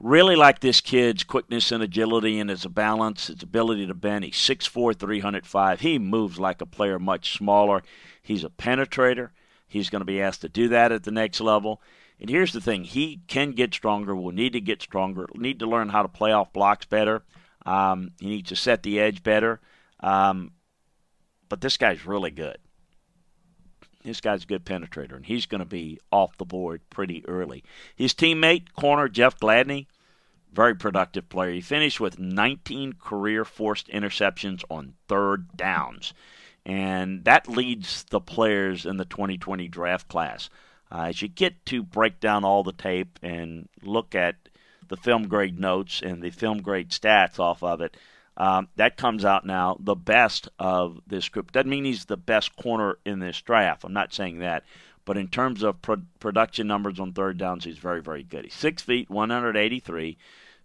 Really 0.00 0.34
like 0.34 0.60
this 0.60 0.80
kid's 0.80 1.24
quickness 1.24 1.70
and 1.70 1.82
agility 1.82 2.40
and 2.40 2.48
his 2.48 2.64
balance, 2.64 3.26
his 3.26 3.42
ability 3.42 3.86
to 3.86 3.92
bend. 3.92 4.24
He's 4.24 4.34
6'4, 4.34 4.98
305. 4.98 5.80
He 5.80 5.98
moves 5.98 6.40
like 6.40 6.62
a 6.62 6.66
player 6.66 6.98
much 6.98 7.36
smaller. 7.36 7.82
He's 8.22 8.42
a 8.42 8.48
penetrator. 8.48 9.28
He's 9.68 9.90
going 9.90 10.00
to 10.00 10.06
be 10.06 10.22
asked 10.22 10.40
to 10.40 10.48
do 10.48 10.68
that 10.68 10.90
at 10.90 11.04
the 11.04 11.10
next 11.10 11.38
level. 11.42 11.82
And 12.18 12.30
here's 12.30 12.54
the 12.54 12.62
thing 12.62 12.84
he 12.84 13.20
can 13.28 13.52
get 13.52 13.74
stronger, 13.74 14.16
will 14.16 14.32
need 14.32 14.54
to 14.54 14.60
get 14.60 14.80
stronger, 14.80 15.28
need 15.34 15.58
to 15.58 15.66
learn 15.66 15.90
how 15.90 16.00
to 16.00 16.08
play 16.08 16.32
off 16.32 16.52
blocks 16.54 16.86
better. 16.86 17.22
Um, 17.66 18.12
he 18.20 18.28
needs 18.28 18.48
to 18.48 18.56
set 18.56 18.82
the 18.82 18.98
edge 18.98 19.22
better. 19.22 19.60
Um, 20.00 20.52
but 21.50 21.60
this 21.60 21.76
guy's 21.76 22.06
really 22.06 22.30
good. 22.30 22.56
This 24.02 24.22
guy's 24.22 24.44
a 24.44 24.46
good 24.46 24.64
penetrator, 24.64 25.14
and 25.14 25.26
he's 25.26 25.44
going 25.44 25.58
to 25.58 25.66
be 25.66 25.98
off 26.10 26.38
the 26.38 26.46
board 26.46 26.80
pretty 26.88 27.22
early. 27.28 27.62
His 27.94 28.14
teammate, 28.14 28.72
corner 28.72 29.08
Jeff 29.08 29.38
Gladney, 29.38 29.86
very 30.50 30.74
productive 30.74 31.28
player. 31.28 31.52
He 31.52 31.60
finished 31.60 32.00
with 32.00 32.18
19 32.18 32.94
career 32.94 33.44
forced 33.44 33.88
interceptions 33.88 34.64
on 34.70 34.94
third 35.06 35.54
downs, 35.54 36.14
and 36.64 37.24
that 37.24 37.46
leads 37.48 38.04
the 38.04 38.20
players 38.20 38.86
in 38.86 38.96
the 38.96 39.04
2020 39.04 39.68
draft 39.68 40.08
class. 40.08 40.48
Uh, 40.90 41.06
as 41.08 41.20
you 41.20 41.28
get 41.28 41.66
to 41.66 41.82
break 41.82 42.20
down 42.20 42.44
all 42.44 42.64
the 42.64 42.72
tape 42.72 43.18
and 43.22 43.68
look 43.82 44.14
at 44.14 44.48
the 44.88 44.96
film 44.96 45.28
grade 45.28 45.58
notes 45.58 46.00
and 46.02 46.22
the 46.22 46.30
film 46.30 46.62
grade 46.62 46.90
stats 46.90 47.38
off 47.38 47.62
of 47.62 47.80
it, 47.80 47.96
um, 48.40 48.68
that 48.76 48.96
comes 48.96 49.22
out 49.22 49.44
now, 49.44 49.76
the 49.78 49.94
best 49.94 50.48
of 50.58 50.98
this 51.06 51.28
group. 51.28 51.52
Doesn't 51.52 51.68
mean 51.68 51.84
he's 51.84 52.06
the 52.06 52.16
best 52.16 52.56
corner 52.56 52.96
in 53.04 53.18
this 53.18 53.38
draft. 53.42 53.84
I'm 53.84 53.92
not 53.92 54.14
saying 54.14 54.38
that. 54.38 54.64
But 55.04 55.18
in 55.18 55.28
terms 55.28 55.62
of 55.62 55.82
pro- 55.82 56.00
production 56.20 56.66
numbers 56.66 56.98
on 56.98 57.12
third 57.12 57.36
downs, 57.36 57.64
he's 57.64 57.76
very, 57.76 58.00
very 58.00 58.22
good. 58.22 58.44
He's 58.44 58.54
six 58.54 58.80
feet, 58.80 59.10
183, 59.10 60.16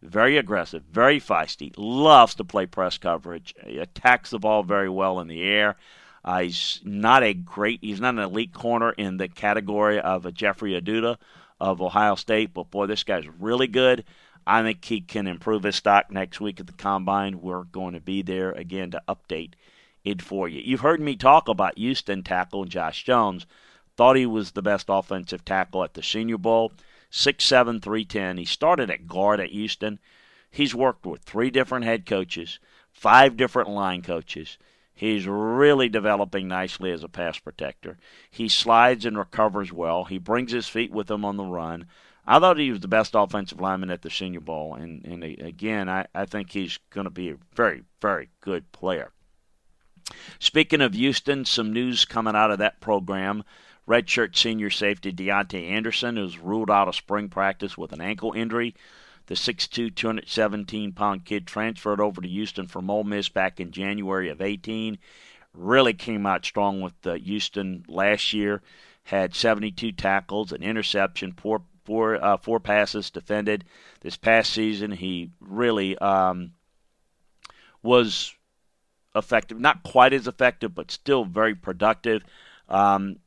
very 0.02 0.38
aggressive, 0.38 0.84
very 0.90 1.20
feisty, 1.20 1.74
loves 1.76 2.36
to 2.36 2.46
play 2.46 2.66
press 2.66 2.98
coverage, 2.98 3.54
he 3.68 3.78
attacks 3.78 4.30
the 4.30 4.40
ball 4.40 4.64
very 4.64 4.90
well 4.90 5.20
in 5.20 5.28
the 5.28 5.44
air. 5.44 5.76
Uh, 6.24 6.44
he's 6.44 6.80
not 6.86 7.24
a 7.24 7.34
great, 7.34 7.80
he's 7.82 8.00
not 8.00 8.14
an 8.14 8.20
elite 8.22 8.54
corner 8.54 8.92
in 8.92 9.18
the 9.18 9.28
category 9.28 10.00
of 10.00 10.26
a 10.26 10.32
Jeffrey 10.32 10.80
Okudah 10.80 11.18
of 11.60 11.82
Ohio 11.82 12.16
State, 12.16 12.54
but 12.54 12.72
boy, 12.72 12.86
this 12.86 13.04
guy's 13.04 13.28
really 13.38 13.68
good. 13.68 14.06
I 14.48 14.62
think 14.62 14.86
he 14.86 15.02
can 15.02 15.28
improve 15.28 15.64
his 15.64 15.76
stock 15.76 16.12
next 16.12 16.40
week 16.40 16.60
at 16.60 16.68
the 16.68 16.74
combine. 16.74 17.42
We're 17.42 17.64
going 17.64 17.94
to 17.94 18.00
be 18.00 18.22
there 18.22 18.52
again 18.52 18.92
to 18.92 19.02
update 19.08 19.54
it 20.04 20.22
for 20.22 20.48
you. 20.48 20.62
You've 20.62 20.82
heard 20.82 21.02
me 21.02 21.16
talk 21.16 21.48
about 21.48 21.78
Houston 21.78 22.22
tackle 22.22 22.66
Josh 22.66 23.04
Jones. 23.04 23.46
Thought 23.98 24.18
he 24.18 24.26
was 24.26 24.52
the 24.52 24.62
best 24.62 24.86
offensive 24.90 25.44
tackle 25.46 25.84
at 25.84 25.96
the 25.96 26.04
Senior 26.04 26.38
Bowl. 26.38 26.72
6'7, 27.12 27.82
310. 27.82 28.38
He 28.38 28.46
started 28.46 28.92
at 28.92 29.08
guard 29.08 29.40
at 29.40 29.52
Houston. 29.52 30.00
He's 30.52 30.76
worked 30.76 31.06
with 31.06 31.22
three 31.22 31.50
different 31.50 31.86
head 31.86 32.06
coaches, 32.06 32.60
five 32.92 33.36
different 33.38 33.70
line 33.70 34.02
coaches. 34.02 34.58
He's 34.94 35.28
really 35.28 35.90
developing 35.90 36.48
nicely 36.48 36.92
as 36.92 37.04
a 37.04 37.10
pass 37.10 37.38
protector. 37.38 37.98
He 38.32 38.48
slides 38.48 39.06
and 39.06 39.18
recovers 39.18 39.74
well. 39.74 40.06
He 40.06 40.18
brings 40.18 40.52
his 40.52 40.70
feet 40.70 40.92
with 40.92 41.12
him 41.12 41.26
on 41.26 41.36
the 41.36 41.44
run. 41.44 41.88
I 42.28 42.40
thought 42.40 42.58
he 42.58 42.72
was 42.72 42.80
the 42.80 42.88
best 42.88 43.14
offensive 43.14 43.62
lineman 43.62 43.92
at 43.92 44.02
the 44.02 44.10
Senior 44.10 44.40
Bowl, 44.40 44.74
and, 44.74 45.06
and 45.06 45.24
again, 45.24 45.88
I, 45.88 46.08
I 46.16 46.26
think 46.26 46.52
he's 46.52 46.80
going 46.90 47.06
to 47.06 47.12
be 47.12 47.30
a 47.30 47.38
very, 47.54 47.84
very 48.02 48.30
good 48.42 48.72
player. 48.72 49.12
Speaking 50.40 50.82
of 50.82 50.94
Houston, 50.94 51.46
some 51.46 51.72
news 51.72 52.06
coming 52.06 52.36
out 52.36 52.52
of 52.52 52.60
that 52.60 52.80
program. 52.80 53.44
Redshirt 53.88 54.36
senior 54.36 54.72
safety 54.72 55.12
Deontay 55.14 55.70
Anderson 55.70 56.18
is 56.18 56.40
ruled 56.40 56.72
out 56.72 56.88
of 56.88 56.96
spring 56.96 57.30
practice 57.30 57.78
with 57.78 57.94
an 57.94 58.02
ankle 58.02 58.34
injury. 58.34 58.76
The 59.28 59.36
6'2", 59.36 59.92
217-pound 59.92 61.26
kid 61.26 61.46
transferred 61.46 62.02
over 62.02 62.22
to 62.22 62.28
Houston 62.28 62.68
from 62.68 62.90
Ole 62.90 63.04
Miss 63.04 63.30
back 63.30 63.60
in 63.60 63.72
January 63.72 64.30
of 64.30 64.42
18. 64.42 64.98
Really 65.54 65.94
came 65.94 66.26
out 66.26 66.46
strong 66.46 66.82
with 66.82 66.94
uh, 67.06 67.14
Houston 67.14 67.86
last 67.88 68.34
year. 68.34 68.62
Had 69.04 69.36
72 69.36 69.92
tackles, 69.92 70.52
an 70.52 70.64
interception, 70.64 71.32
four, 71.32 71.62
four, 71.86 72.24
uh, 72.24 72.38
four 72.38 72.60
passes 72.60 73.10
defended. 73.10 73.64
This 74.02 74.18
past 74.18 74.52
season, 74.52 74.92
he 74.92 75.32
really 75.40 75.98
um, 76.00 76.52
was 77.82 78.34
effective. 79.16 79.60
Not 79.60 79.84
quite 79.84 80.14
as 80.14 80.28
effective, 80.28 80.76
but 80.76 80.92
still 80.92 81.24
very 81.24 81.56
productive. 81.56 82.24
Um, 82.68 83.18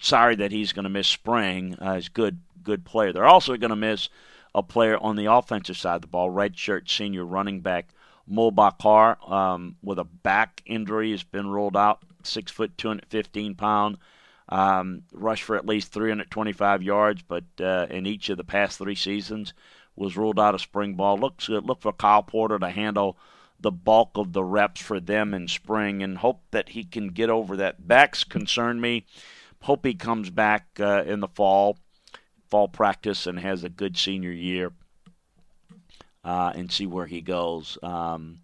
sorry 0.00 0.36
that 0.36 0.52
he's 0.52 0.72
going 0.72 0.84
to 0.84 0.90
miss 0.90 1.08
spring. 1.08 1.76
Uh, 1.80 1.94
he's 1.94 2.08
good, 2.08 2.40
good 2.62 2.84
player. 2.84 3.12
They're 3.12 3.24
also 3.24 3.56
going 3.56 3.70
to 3.70 3.76
miss 3.76 4.08
a 4.54 4.62
player 4.62 4.98
on 4.98 5.16
the 5.16 5.26
offensive 5.26 5.76
side 5.76 5.96
of 5.96 6.00
the 6.02 6.08
ball, 6.08 6.30
redshirt 6.30 6.90
senior 6.90 7.24
running 7.24 7.60
back 7.60 7.94
Mulbah 8.30 8.78
Car 8.78 9.18
um, 9.26 9.76
with 9.82 9.98
a 9.98 10.04
back 10.04 10.62
injury 10.66 11.10
has 11.12 11.22
been 11.22 11.48
ruled 11.48 11.76
out. 11.76 12.00
Six 12.24 12.52
foot, 12.52 12.76
215 12.76 13.54
pound, 13.54 13.96
um, 14.48 15.02
rushed 15.12 15.42
for 15.42 15.56
at 15.56 15.66
least 15.66 15.92
325 15.92 16.82
yards, 16.82 17.22
but 17.22 17.44
uh, 17.60 17.86
in 17.90 18.06
each 18.06 18.28
of 18.30 18.36
the 18.36 18.44
past 18.44 18.78
three 18.78 18.94
seasons 18.94 19.52
was 19.94 20.16
ruled 20.16 20.38
out 20.38 20.54
of 20.54 20.60
spring 20.60 20.94
ball. 20.94 21.18
Looks 21.18 21.48
good. 21.48 21.64
Look 21.64 21.82
for 21.82 21.92
Kyle 21.92 22.22
Porter 22.22 22.58
to 22.58 22.70
handle 22.70 23.18
the 23.60 23.72
bulk 23.72 24.12
of 24.14 24.32
the 24.32 24.44
reps 24.44 24.80
for 24.80 25.00
them 25.00 25.34
in 25.34 25.48
spring, 25.48 26.02
and 26.02 26.18
hope 26.18 26.42
that 26.52 26.70
he 26.70 26.84
can 26.84 27.08
get 27.08 27.28
over 27.28 27.56
that. 27.56 27.86
Backs 27.86 28.24
concern 28.24 28.80
me. 28.80 29.04
Hope 29.62 29.84
he 29.84 29.94
comes 29.94 30.30
back 30.30 30.66
uh, 30.78 31.02
in 31.04 31.20
the 31.20 31.28
fall 31.28 31.78
fall 32.48 32.68
practice 32.68 33.26
and 33.26 33.38
has 33.40 33.62
a 33.62 33.68
good 33.68 33.96
senior 33.96 34.30
year 34.30 34.72
uh, 36.24 36.52
and 36.54 36.72
see 36.72 36.86
where 36.86 37.06
he 37.06 37.20
goes 37.20 37.76
um, 37.82 38.38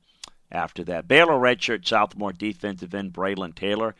after 0.51 0.85
that. 0.85 1.09
Baylor 1.09 1.35
redshirt 1.35 1.87
sophomore 1.87 2.33
defensive 2.33 2.95
end 2.95 3.13
Braylon 3.13 3.55
Taylor 3.55 3.95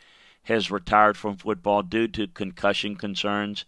has 0.45 0.71
retired 0.71 1.17
from 1.17 1.37
football 1.37 1.83
due 1.83 2.07
to 2.07 2.27
concussion 2.27 2.95
concerns. 2.95 3.65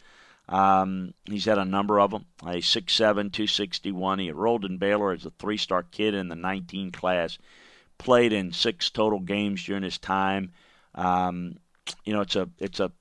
Um, 0.50 1.14
he's 1.26 1.46
had 1.46 1.58
a 1.58 1.66
number 1.66 2.00
of 2.00 2.12
them. 2.12 2.26
A 2.44 2.58
6'7", 2.58 2.98
261. 2.98 4.20
He 4.20 4.30
enrolled 4.30 4.66
in 4.66 4.78
Baylor 4.78 5.12
as 5.12 5.26
a 5.26 5.32
three-star 5.32 5.84
kid 5.84 6.14
in 6.14 6.30
the 6.30 6.36
19 6.36 6.92
class. 6.92 7.38
Played 7.98 8.32
in 8.32 8.54
six 8.54 8.90
total 8.90 9.20
games 9.20 9.64
during 9.64 9.84
his 9.84 9.98
time. 9.98 10.52
Um, 10.96 11.58
you 12.06 12.14
know, 12.14 12.22
it's 12.22 12.36
a 12.36 12.50
it's 12.60 12.80
a 12.80 12.92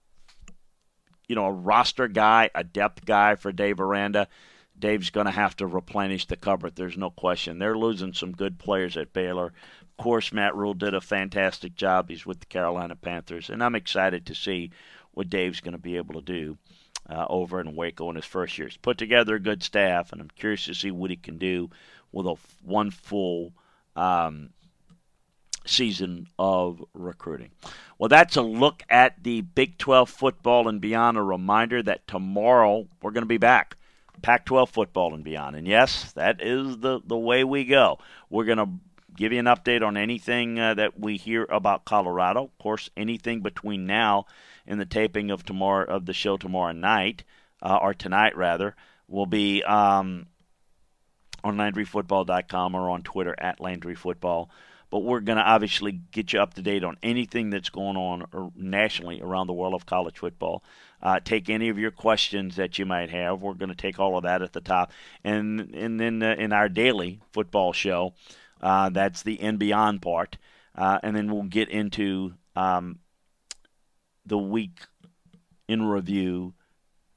you 1.29 1.35
know, 1.35 1.47
a 1.47 1.53
roster 1.53 2.09
guy, 2.09 2.51
a 2.55 2.65
depth 2.65 3.05
guy 3.05 3.35
for 3.35 3.53
Dave 3.53 3.81
Aranda. 3.81 4.29
Dave's 4.79 5.11
going 5.11 5.27
to 5.27 5.33
have 5.33 5.57
to 5.57 5.67
replenish 5.67 6.27
the 6.27 6.37
cupboard. 6.37 6.77
There's 6.77 6.97
no 6.97 7.11
question. 7.11 7.59
They're 7.59 7.79
losing 7.79 8.13
some 8.13 8.33
good 8.33 8.59
players 8.59 8.97
at 8.97 9.13
Baylor. 9.13 9.53
Course, 9.99 10.33
Matt 10.33 10.55
Rhule 10.55 10.75
did 10.75 10.95
a 10.95 11.01
fantastic 11.01 11.75
job. 11.75 12.09
He's 12.09 12.27
with 12.27 12.41
the 12.41 12.47
Carolina 12.47 12.97
Panthers, 12.97 13.49
and 13.49 13.63
I'm 13.63 13.75
excited 13.75 14.27
to 14.27 14.35
see 14.35 14.71
what 15.13 15.31
Dave's 15.31 15.61
going 15.61 15.73
to 15.73 15.79
be 15.79 15.97
able 15.97 16.15
to 16.15 16.21
do 16.21 16.59
uh, 17.09 17.27
over 17.29 17.61
in 17.61 17.75
Waco 17.75 18.11
in 18.11 18.17
his 18.17 18.25
first 18.25 18.59
year. 18.59 18.69
He's 18.69 18.77
put 18.77 18.99
together 18.99 19.37
a 19.37 19.41
good 19.41 19.63
staff, 19.63 20.13
and 20.13 20.21
I'm 20.21 20.31
curious 20.37 20.67
to 20.67 20.75
see 20.75 20.91
what 20.91 21.11
he 21.11 21.17
can 21.17 21.39
do 21.39 21.71
with 22.13 22.27
a 22.27 22.37
one 22.63 22.91
full 22.91 23.53
um, 23.95 24.51
season 25.65 26.29
of 26.39 26.85
recruiting. 26.93 27.51
Well, 27.99 28.09
that's 28.09 28.37
a 28.37 28.43
look 28.43 28.83
at 28.91 29.23
the 29.23 29.41
Big 29.41 29.79
12 29.79 30.11
football 30.11 30.69
and 30.69 30.81
beyond. 30.81 31.17
A 31.17 31.23
reminder 31.23 31.83
that 31.83 32.07
tomorrow 32.07 32.87
we're 33.03 33.13
going 33.13 33.23
to 33.23 33.27
be 33.27 33.39
back. 33.39 33.77
Pac 34.23 34.45
12 34.47 34.71
football 34.71 35.15
and 35.15 35.25
beyond. 35.25 35.57
And 35.57 35.67
yes, 35.67 36.13
that 36.13 36.41
is 36.41 36.79
the, 36.79 37.01
the 37.05 37.17
way 37.17 37.45
we 37.45 37.65
go. 37.65 37.99
We're 38.31 38.45
going 38.45 38.59
to 38.59 38.69
give 39.17 39.33
you 39.33 39.39
an 39.39 39.47
update 39.47 39.87
on 39.87 39.97
anything 39.97 40.59
uh, 40.59 40.75
that 40.75 40.99
we 40.99 41.17
hear 41.17 41.47
about 41.49 41.85
Colorado. 41.85 42.45
Of 42.45 42.59
course, 42.59 42.91
anything 42.97 43.41
between 43.41 43.87
now 43.87 44.27
and 44.67 44.81
the 44.81 44.87
taping 44.87 45.31
of 45.31 45.45
tomorrow 45.45 45.87
of 45.87 46.07
the 46.07 46.13
show 46.13 46.37
tomorrow 46.37 46.73
night, 46.73 47.25
uh, 47.63 47.79
or 47.81 47.95
tonight 47.95 48.37
rather, 48.37 48.75
will 49.09 49.27
be 49.27 49.63
um, 49.63 50.27
on 51.43 51.57
LandryFootball.com 51.57 52.75
or 52.75 52.91
on 52.91 53.03
Twitter 53.03 53.35
at 53.39 53.59
LandryFootball 53.59 54.49
but 54.91 55.01
we're 55.01 55.21
going 55.21 55.39
to 55.39 55.45
obviously 55.45 55.93
get 55.93 56.33
you 56.33 56.41
up 56.41 56.55
to 56.55 56.63
date 56.63 56.85
on 56.85 56.97
anything 57.03 57.51
that's 57.51 57.71
going 57.71 57.97
on 57.97 58.53
nationally 58.55 59.21
around 59.21 59.47
the 59.47 59.53
world 59.53 59.75
of 59.75 59.87
college 59.87 60.19
football. 60.19 60.63
Uh, 61.03 61.21
take 61.23 61.51
any 61.51 61.69
of 61.69 61.79
your 61.79 61.91
questions 61.91 62.57
that 62.57 62.79
you 62.79 62.87
might 62.87 63.11
have. 63.11 63.41
We're 63.41 63.55
going 63.55 63.69
to 63.69 63.75
take 63.75 63.99
all 63.99 64.17
of 64.17 64.23
that 64.23 64.43
at 64.43 64.53
the 64.53 64.61
top, 64.61 64.93
and 65.23 65.75
and 65.75 66.01
then 66.01 66.23
uh, 66.23 66.37
in 66.39 66.53
our 66.53 66.69
daily 66.69 67.21
football 67.33 67.73
show, 67.73 68.15
uh, 68.61 68.89
that's 68.91 69.23
the 69.23 69.41
and 69.41 69.59
beyond 69.59 70.03
part, 70.03 70.39
uh, 70.75 70.99
and 71.03 71.17
then 71.17 71.33
we'll 71.33 71.45
get 71.45 71.69
into 71.69 72.35
um, 72.55 72.99
the 74.25 74.39
week 74.39 74.81
in 75.69 75.85
review 75.85 76.55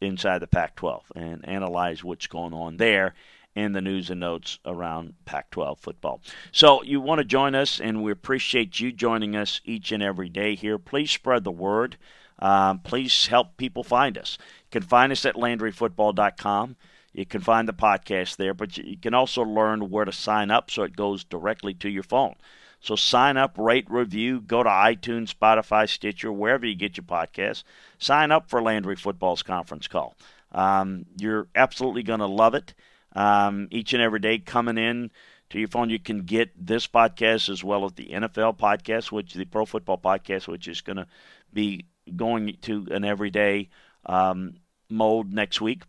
inside 0.01 0.39
the 0.39 0.47
Pac-12 0.47 1.01
and 1.15 1.47
analyze 1.47 2.03
what's 2.03 2.27
going 2.27 2.53
on 2.53 2.77
there 2.77 3.13
and 3.55 3.75
the 3.75 3.81
news 3.81 4.09
and 4.09 4.19
notes 4.19 4.59
around 4.65 5.13
Pac 5.25 5.49
12 5.51 5.79
football. 5.79 6.21
So, 6.51 6.83
you 6.83 7.01
want 7.01 7.19
to 7.19 7.25
join 7.25 7.55
us, 7.55 7.79
and 7.79 8.03
we 8.03 8.11
appreciate 8.11 8.79
you 8.79 8.91
joining 8.91 9.35
us 9.35 9.59
each 9.65 9.91
and 9.91 10.03
every 10.03 10.29
day 10.29 10.55
here. 10.55 10.77
Please 10.77 11.11
spread 11.11 11.43
the 11.43 11.51
word. 11.51 11.97
Um, 12.39 12.79
please 12.79 13.27
help 13.27 13.57
people 13.57 13.83
find 13.83 14.17
us. 14.17 14.37
You 14.39 14.79
can 14.79 14.83
find 14.83 15.11
us 15.11 15.25
at 15.25 15.35
LandryFootball.com. 15.35 16.77
You 17.13 17.25
can 17.25 17.41
find 17.41 17.67
the 17.67 17.73
podcast 17.73 18.37
there, 18.37 18.53
but 18.53 18.77
you 18.77 18.97
can 18.97 19.13
also 19.13 19.41
learn 19.41 19.89
where 19.89 20.05
to 20.05 20.11
sign 20.11 20.51
up 20.51 20.69
so 20.69 20.83
it 20.83 20.95
goes 20.95 21.23
directly 21.23 21.73
to 21.75 21.89
your 21.89 22.03
phone. 22.03 22.35
So 22.81 22.95
sign 22.95 23.35
up, 23.35 23.57
rate, 23.57 23.87
review, 23.89 24.39
go 24.39 24.63
to 24.63 24.69
iTunes, 24.69 25.33
Spotify, 25.33 25.89
Stitcher, 25.89 26.31
wherever 26.31 26.65
you 26.65 26.75
get 26.75 26.97
your 26.97 27.03
podcasts. 27.03 27.63
Sign 27.97 28.31
up 28.31 28.49
for 28.49 28.61
Landry 28.61 28.95
Football's 28.95 29.43
conference 29.43 29.87
call. 29.87 30.15
Um, 30.51 31.05
you're 31.17 31.47
absolutely 31.55 32.03
going 32.03 32.21
to 32.21 32.25
love 32.25 32.55
it 32.55 32.73
um, 33.15 33.67
each 33.71 33.93
and 33.93 34.01
every 34.01 34.19
day 34.19 34.39
coming 34.39 34.77
in 34.77 35.11
to 35.49 35.59
your 35.59 35.67
phone. 35.67 35.89
You 35.89 35.99
can 35.99 36.23
get 36.23 36.51
this 36.55 36.87
podcast 36.87 37.49
as 37.49 37.63
well 37.63 37.85
as 37.85 37.93
the 37.93 38.07
NFL 38.07 38.57
podcast, 38.57 39.11
which 39.11 39.33
the 39.33 39.45
Pro 39.45 39.65
Football 39.65 39.97
podcast, 39.97 40.47
which 40.47 40.67
is 40.67 40.81
going 40.81 40.97
to 40.97 41.07
be 41.51 41.85
going 42.15 42.57
to 42.61 42.87
an 42.91 43.03
everyday 43.03 43.69
um, 44.05 44.55
mode 44.89 45.33
next 45.33 45.59
week. 45.59 45.83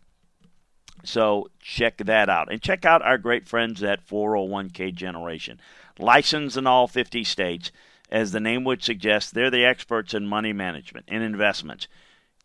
So 1.03 1.49
check 1.59 1.97
that 1.97 2.29
out. 2.29 2.51
And 2.51 2.61
check 2.61 2.85
out 2.85 3.01
our 3.01 3.17
great 3.17 3.47
friends 3.47 3.83
at 3.83 4.07
401k 4.07 4.93
Generation. 4.93 5.59
Licensed 5.99 6.57
in 6.57 6.67
all 6.67 6.87
50 6.87 7.23
states. 7.23 7.71
As 8.09 8.31
the 8.31 8.39
name 8.39 8.63
would 8.65 8.83
suggest, 8.83 9.33
they're 9.33 9.49
the 9.49 9.65
experts 9.65 10.13
in 10.13 10.27
money 10.27 10.51
management 10.51 11.05
and 11.07 11.23
investments. 11.23 11.87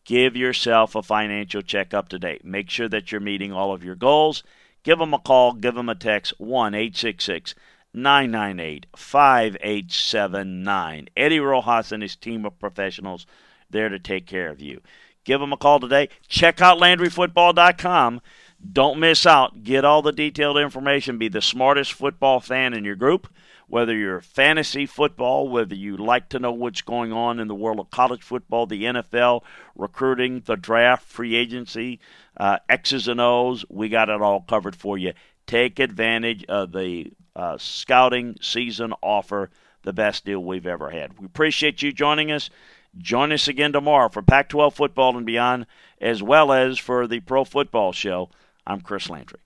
Give 0.04 0.36
yourself 0.36 0.94
a 0.94 1.02
financial 1.02 1.62
checkup 1.62 2.08
today. 2.08 2.38
Make 2.44 2.70
sure 2.70 2.88
that 2.88 3.10
you're 3.10 3.20
meeting 3.20 3.52
all 3.52 3.72
of 3.72 3.82
your 3.82 3.96
goals 3.96 4.44
Give 4.86 4.98
them 5.00 5.12
a 5.12 5.18
call, 5.18 5.52
give 5.52 5.74
them 5.74 5.88
a 5.88 5.96
text, 5.96 6.32
1 6.38 6.72
866 6.72 7.56
998 7.92 8.86
5879. 8.94 11.08
Eddie 11.16 11.40
Rojas 11.40 11.90
and 11.90 12.04
his 12.04 12.14
team 12.14 12.46
of 12.46 12.60
professionals 12.60 13.26
there 13.68 13.88
to 13.88 13.98
take 13.98 14.28
care 14.28 14.48
of 14.48 14.60
you. 14.60 14.80
Give 15.24 15.40
them 15.40 15.52
a 15.52 15.56
call 15.56 15.80
today. 15.80 16.08
Check 16.28 16.60
out 16.60 16.78
LandryFootball.com. 16.78 18.20
Don't 18.72 18.98
miss 18.98 19.26
out. 19.26 19.62
Get 19.62 19.84
all 19.84 20.02
the 20.02 20.12
detailed 20.12 20.58
information. 20.58 21.18
Be 21.18 21.28
the 21.28 21.42
smartest 21.42 21.92
football 21.92 22.40
fan 22.40 22.74
in 22.74 22.84
your 22.84 22.96
group. 22.96 23.28
Whether 23.68 23.96
you're 23.96 24.20
fantasy 24.20 24.86
football, 24.86 25.48
whether 25.48 25.74
you 25.74 25.96
like 25.96 26.28
to 26.30 26.38
know 26.38 26.52
what's 26.52 26.82
going 26.82 27.12
on 27.12 27.40
in 27.40 27.48
the 27.48 27.54
world 27.54 27.80
of 27.80 27.90
college 27.90 28.22
football, 28.22 28.66
the 28.66 28.84
NFL, 28.84 29.42
recruiting, 29.74 30.42
the 30.46 30.56
draft, 30.56 31.04
free 31.04 31.34
agency, 31.34 31.98
uh, 32.36 32.58
X's 32.68 33.08
and 33.08 33.20
O's, 33.20 33.64
we 33.68 33.88
got 33.88 34.08
it 34.08 34.22
all 34.22 34.40
covered 34.40 34.76
for 34.76 34.96
you. 34.96 35.12
Take 35.46 35.80
advantage 35.80 36.44
of 36.44 36.72
the 36.72 37.12
uh, 37.34 37.58
scouting 37.58 38.36
season 38.40 38.94
offer, 39.02 39.50
the 39.82 39.92
best 39.92 40.24
deal 40.24 40.42
we've 40.42 40.66
ever 40.66 40.90
had. 40.90 41.18
We 41.18 41.26
appreciate 41.26 41.82
you 41.82 41.92
joining 41.92 42.30
us. 42.30 42.50
Join 42.98 43.32
us 43.32 43.46
again 43.46 43.72
tomorrow 43.72 44.08
for 44.08 44.22
Pac 44.22 44.48
12 44.48 44.74
football 44.74 45.16
and 45.16 45.26
beyond, 45.26 45.66
as 46.00 46.22
well 46.22 46.52
as 46.52 46.78
for 46.78 47.06
the 47.06 47.20
Pro 47.20 47.44
Football 47.44 47.92
Show. 47.92 48.30
I'm 48.66 48.80
Chris 48.80 49.08
Landry. 49.08 49.45